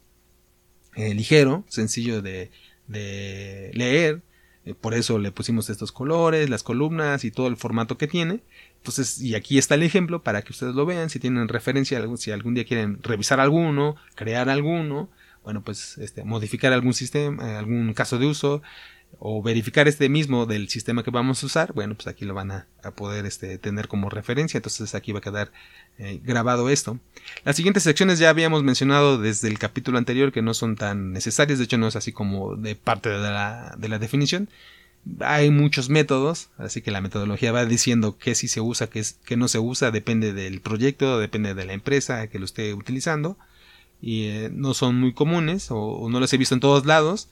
eh, 0.95 1.13
ligero, 1.13 1.63
sencillo 1.69 2.21
de, 2.21 2.51
de 2.87 3.71
leer. 3.73 4.21
Eh, 4.67 4.75
por 4.75 4.93
eso 4.93 5.17
le 5.17 5.31
pusimos 5.31 5.69
estos 5.69 5.93
colores, 5.93 6.49
las 6.49 6.61
columnas 6.61 7.23
y 7.23 7.31
todo 7.31 7.47
el 7.47 7.55
formato 7.55 7.97
que 7.97 8.07
tiene. 8.07 8.41
Entonces, 8.77 9.21
y 9.21 9.33
aquí 9.35 9.57
está 9.57 9.75
el 9.75 9.83
ejemplo 9.83 10.23
para 10.23 10.41
que 10.41 10.51
ustedes 10.51 10.75
lo 10.75 10.85
vean, 10.85 11.09
si 11.09 11.19
tienen 11.19 11.47
referencia, 11.47 12.05
si 12.17 12.31
algún 12.31 12.53
día 12.53 12.65
quieren 12.65 13.01
revisar 13.01 13.39
alguno, 13.39 13.95
crear 14.15 14.49
alguno, 14.49 15.09
bueno, 15.43 15.63
pues 15.63 15.97
este, 15.99 16.25
modificar 16.25 16.73
algún 16.73 16.93
sistema, 16.93 17.49
eh, 17.49 17.55
algún 17.55 17.93
caso 17.93 18.17
de 18.17 18.25
uso, 18.25 18.61
o 19.19 19.41
verificar 19.41 19.87
este 19.87 20.09
mismo 20.09 20.45
del 20.45 20.69
sistema 20.69 21.03
que 21.03 21.11
vamos 21.11 21.41
a 21.41 21.45
usar, 21.45 21.73
bueno, 21.73 21.95
pues 21.95 22.07
aquí 22.07 22.25
lo 22.25 22.33
van 22.33 22.51
a, 22.51 22.67
poder 22.95 23.25
este, 23.25 23.57
tener 23.57 23.87
como 23.87 24.09
referencia, 24.09 24.59
entonces 24.59 24.95
aquí 24.95 25.11
va 25.11 25.19
a 25.19 25.21
quedar 25.21 25.51
eh, 25.97 26.21
grabado 26.23 26.69
esto. 26.69 26.99
Las 27.43 27.55
siguientes 27.55 27.83
secciones 27.83 28.19
ya 28.19 28.29
habíamos 28.29 28.63
mencionado 28.63 29.17
desde 29.17 29.47
el 29.49 29.59
capítulo 29.59 29.97
anterior 29.97 30.31
que 30.31 30.41
no 30.41 30.53
son 30.53 30.75
tan 30.75 31.11
necesarias, 31.11 31.57
de 31.57 31.65
hecho 31.65 31.77
no 31.77 31.87
es 31.87 31.95
así 31.95 32.11
como 32.11 32.55
de 32.55 32.75
parte 32.75 33.09
de 33.09 33.17
la, 33.17 33.75
de 33.77 33.89
la 33.89 33.99
definición, 33.99 34.49
hay 35.19 35.49
muchos 35.51 35.89
métodos, 35.89 36.49
así 36.57 36.81
que 36.81 36.91
la 36.91 37.01
metodología 37.01 37.51
va 37.51 37.65
diciendo 37.65 38.17
qué 38.17 38.35
sí 38.35 38.47
se 38.47 38.61
usa, 38.61 38.87
qué, 38.87 39.03
qué 39.25 39.37
no 39.37 39.47
se 39.47 39.59
usa, 39.59 39.91
depende 39.91 40.33
del 40.33 40.61
proyecto, 40.61 41.19
depende 41.19 41.53
de 41.53 41.65
la 41.65 41.73
empresa 41.73 42.27
que 42.27 42.39
lo 42.39 42.45
esté 42.45 42.73
utilizando. 42.73 43.37
Y 44.01 44.25
eh, 44.25 44.49
no 44.53 44.73
son 44.73 44.99
muy 44.99 45.13
comunes 45.13 45.67
o, 45.71 46.07
no 46.09 46.19
los 46.19 46.31
he 46.33 46.37
visto 46.37 46.53
en 46.53 46.61
todos 46.61 46.85
lados. 46.85 47.29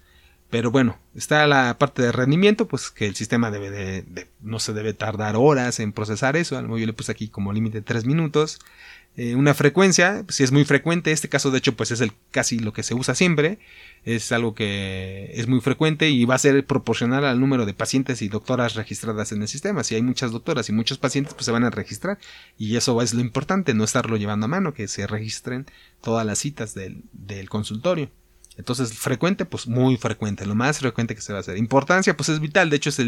Pero 0.50 0.72
bueno, 0.72 0.98
está 1.16 1.48
la 1.48 1.78
parte 1.78 2.02
de 2.02 2.12
rendimiento, 2.12 2.68
pues 2.68 2.92
que 2.92 3.08
el 3.08 3.16
sistema 3.16 3.52
debe 3.52 3.72
de, 3.72 4.28
no 4.42 4.60
se 4.60 4.74
debe 4.74 4.94
tardar 4.94 5.36
horas 5.36 5.80
en 5.80 5.92
procesar 5.92 6.38
eso. 6.38 6.62
Yo 6.62 6.86
le 6.86 6.94
puse 6.94 7.12
aquí 7.12 7.30
como 7.30 7.52
límite 7.52 7.82
3 7.82 8.06
minutos. 8.06 8.60
Eh, 9.18 9.36
una 9.36 9.54
frecuencia, 9.54 10.26
si 10.28 10.44
es 10.44 10.52
muy 10.52 10.66
frecuente, 10.66 11.14
este 11.14 11.30
caso 11.30 11.50
de 11.50 11.60
hecho 11.60 11.74
pues 11.74 11.90
es 11.92 12.02
el 12.02 12.12
casi 12.32 12.60
lo 12.60 12.74
que 12.74 12.84
se 12.84 12.94
usa 12.94 13.16
siempre, 13.16 13.60
es 14.04 14.34
algo 14.34 14.54
que 14.54 15.32
es 15.34 15.48
muy 15.48 15.62
frecuente 15.62 16.10
y 16.10 16.26
va 16.26 16.36
a 16.36 16.40
ser 16.40 16.66
proporcional 16.66 17.24
al 17.24 17.40
número 17.40 17.66
de 17.66 17.74
pacientes 17.74 18.22
y 18.22 18.28
doctoras 18.28 18.76
registradas 18.76 19.32
en 19.32 19.42
el 19.42 19.48
sistema. 19.48 19.86
Si 19.86 19.96
hay 19.96 20.02
muchas 20.02 20.32
doctoras 20.32 20.68
y 20.68 20.74
muchos 20.74 20.98
pacientes 20.98 21.34
pues 21.34 21.46
se 21.46 21.54
van 21.54 21.64
a 21.64 21.70
registrar 21.70 22.20
y 22.58 22.76
eso 22.76 23.02
es 23.02 23.14
lo 23.14 23.22
importante, 23.22 23.74
no 23.74 23.86
estarlo 23.86 24.18
llevando 24.18 24.46
a 24.46 24.50
mano, 24.50 24.74
que 24.74 24.90
se 24.90 25.08
registren 25.08 25.66
todas 26.02 26.26
las 26.26 26.40
citas 26.40 26.74
del, 26.74 27.04
del 27.14 27.48
consultorio. 27.48 28.12
Entonces, 28.58 28.94
frecuente, 28.94 29.46
pues 29.46 29.68
muy 29.68 29.98
frecuente, 29.98 30.46
lo 30.46 30.56
más 30.56 30.80
frecuente 30.80 31.16
que 31.16 31.22
se 31.22 31.34
va 31.34 31.40
a 31.40 31.42
hacer. 31.42 31.58
Importancia, 31.58 32.16
pues 32.16 32.30
es 32.30 32.40
vital, 32.40 32.70
de 32.70 32.78
hecho 32.78 32.90
es 32.90 33.00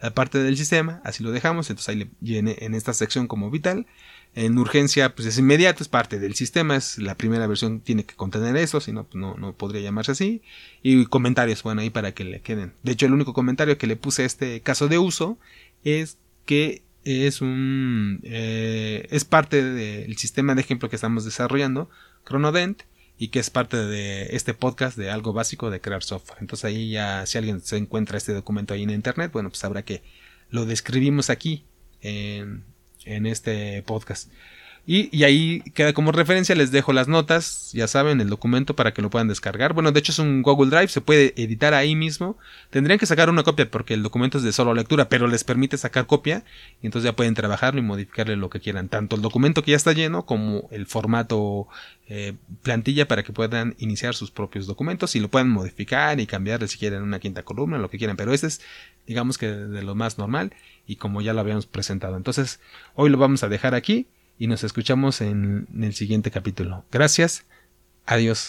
la 0.00 0.10
parte 0.14 0.38
del 0.38 0.56
sistema, 0.56 1.00
así 1.04 1.22
lo 1.22 1.30
dejamos, 1.30 1.70
entonces 1.70 1.88
ahí 1.88 1.96
le 1.96 2.08
viene 2.20 2.56
en 2.60 2.74
esta 2.74 2.92
sección 2.92 3.28
como 3.28 3.50
vital. 3.50 3.86
En 4.34 4.58
urgencia, 4.58 5.14
pues 5.14 5.26
es 5.26 5.38
inmediato, 5.38 5.82
es 5.82 5.88
parte 5.88 6.18
del 6.18 6.34
sistema, 6.34 6.76
es 6.76 6.98
la 6.98 7.14
primera 7.14 7.46
versión 7.46 7.80
tiene 7.80 8.04
que 8.04 8.14
contener 8.16 8.56
eso, 8.56 8.80
si 8.80 8.92
no, 8.92 9.04
pues 9.04 9.14
no, 9.14 9.34
no 9.36 9.54
podría 9.54 9.80
llamarse 9.80 10.12
así. 10.12 10.42
Y 10.82 11.06
comentarios, 11.06 11.62
bueno, 11.62 11.80
ahí 11.80 11.88
para 11.88 12.12
que 12.12 12.24
le 12.24 12.42
queden. 12.42 12.74
De 12.82 12.92
hecho, 12.92 13.06
el 13.06 13.14
único 13.14 13.32
comentario 13.32 13.78
que 13.78 13.86
le 13.86 13.96
puse 13.96 14.24
a 14.24 14.26
este 14.26 14.60
caso 14.60 14.88
de 14.88 14.98
uso 14.98 15.38
es 15.84 16.18
que 16.44 16.82
es 17.04 17.40
un 17.40 18.20
eh, 18.24 19.06
es 19.10 19.24
parte 19.24 19.62
del 19.62 20.16
sistema 20.18 20.54
de 20.54 20.60
ejemplo 20.60 20.90
que 20.90 20.96
estamos 20.96 21.24
desarrollando, 21.24 21.88
Chronodent, 22.26 22.82
y 23.18 23.28
que 23.28 23.38
es 23.38 23.50
parte 23.50 23.76
de 23.76 24.36
este 24.36 24.54
podcast 24.54 24.96
de 24.98 25.10
algo 25.10 25.32
básico 25.32 25.70
de 25.70 25.80
crear 25.80 26.02
software. 26.02 26.38
Entonces 26.40 26.64
ahí 26.64 26.90
ya 26.90 27.24
si 27.26 27.38
alguien 27.38 27.60
se 27.60 27.76
encuentra 27.76 28.18
este 28.18 28.32
documento 28.32 28.74
ahí 28.74 28.82
en 28.82 28.90
internet, 28.90 29.32
bueno, 29.32 29.48
pues 29.48 29.60
sabrá 29.60 29.82
que 29.82 30.02
lo 30.50 30.66
describimos 30.66 31.30
aquí 31.30 31.64
en, 32.00 32.64
en 33.04 33.26
este 33.26 33.82
podcast. 33.82 34.30
Y, 34.88 35.24
ahí 35.24 35.62
queda 35.74 35.92
como 35.92 36.12
referencia, 36.12 36.54
les 36.54 36.70
dejo 36.70 36.92
las 36.92 37.08
notas, 37.08 37.72
ya 37.72 37.88
saben, 37.88 38.20
el 38.20 38.28
documento 38.28 38.76
para 38.76 38.94
que 38.94 39.02
lo 39.02 39.10
puedan 39.10 39.26
descargar. 39.26 39.72
Bueno, 39.72 39.90
de 39.90 39.98
hecho 39.98 40.12
es 40.12 40.20
un 40.20 40.42
Google 40.42 40.70
Drive, 40.70 40.88
se 40.88 41.00
puede 41.00 41.34
editar 41.36 41.74
ahí 41.74 41.96
mismo. 41.96 42.38
Tendrían 42.70 43.00
que 43.00 43.06
sacar 43.06 43.28
una 43.28 43.42
copia 43.42 43.68
porque 43.68 43.94
el 43.94 44.04
documento 44.04 44.38
es 44.38 44.44
de 44.44 44.52
solo 44.52 44.74
lectura, 44.74 45.08
pero 45.08 45.26
les 45.26 45.42
permite 45.42 45.76
sacar 45.76 46.06
copia 46.06 46.44
y 46.80 46.86
entonces 46.86 47.04
ya 47.10 47.16
pueden 47.16 47.34
trabajarlo 47.34 47.80
y 47.80 47.82
modificarle 47.82 48.36
lo 48.36 48.48
que 48.48 48.60
quieran. 48.60 48.88
Tanto 48.88 49.16
el 49.16 49.22
documento 49.22 49.64
que 49.64 49.72
ya 49.72 49.76
está 49.76 49.92
lleno 49.92 50.24
como 50.24 50.68
el 50.70 50.86
formato 50.86 51.66
eh, 52.06 52.34
plantilla 52.62 53.08
para 53.08 53.24
que 53.24 53.32
puedan 53.32 53.74
iniciar 53.78 54.14
sus 54.14 54.30
propios 54.30 54.68
documentos 54.68 55.16
y 55.16 55.20
lo 55.20 55.28
puedan 55.28 55.48
modificar 55.48 56.20
y 56.20 56.28
cambiarle 56.28 56.68
si 56.68 56.78
quieren 56.78 57.02
una 57.02 57.18
quinta 57.18 57.42
columna, 57.42 57.78
lo 57.78 57.90
que 57.90 57.98
quieran. 57.98 58.16
Pero 58.16 58.32
este 58.32 58.46
es, 58.46 58.60
digamos 59.04 59.36
que 59.36 59.48
de 59.48 59.82
lo 59.82 59.96
más 59.96 60.16
normal 60.16 60.54
y 60.86 60.94
como 60.94 61.22
ya 61.22 61.32
lo 61.32 61.40
habíamos 61.40 61.66
presentado. 61.66 62.16
Entonces, 62.16 62.60
hoy 62.94 63.10
lo 63.10 63.18
vamos 63.18 63.42
a 63.42 63.48
dejar 63.48 63.74
aquí 63.74 64.06
y 64.38 64.46
nos 64.46 64.64
escuchamos 64.64 65.20
en 65.20 65.66
el 65.80 65.94
siguiente 65.94 66.30
capítulo. 66.30 66.84
Gracias. 66.90 67.44
Adiós. 68.06 68.44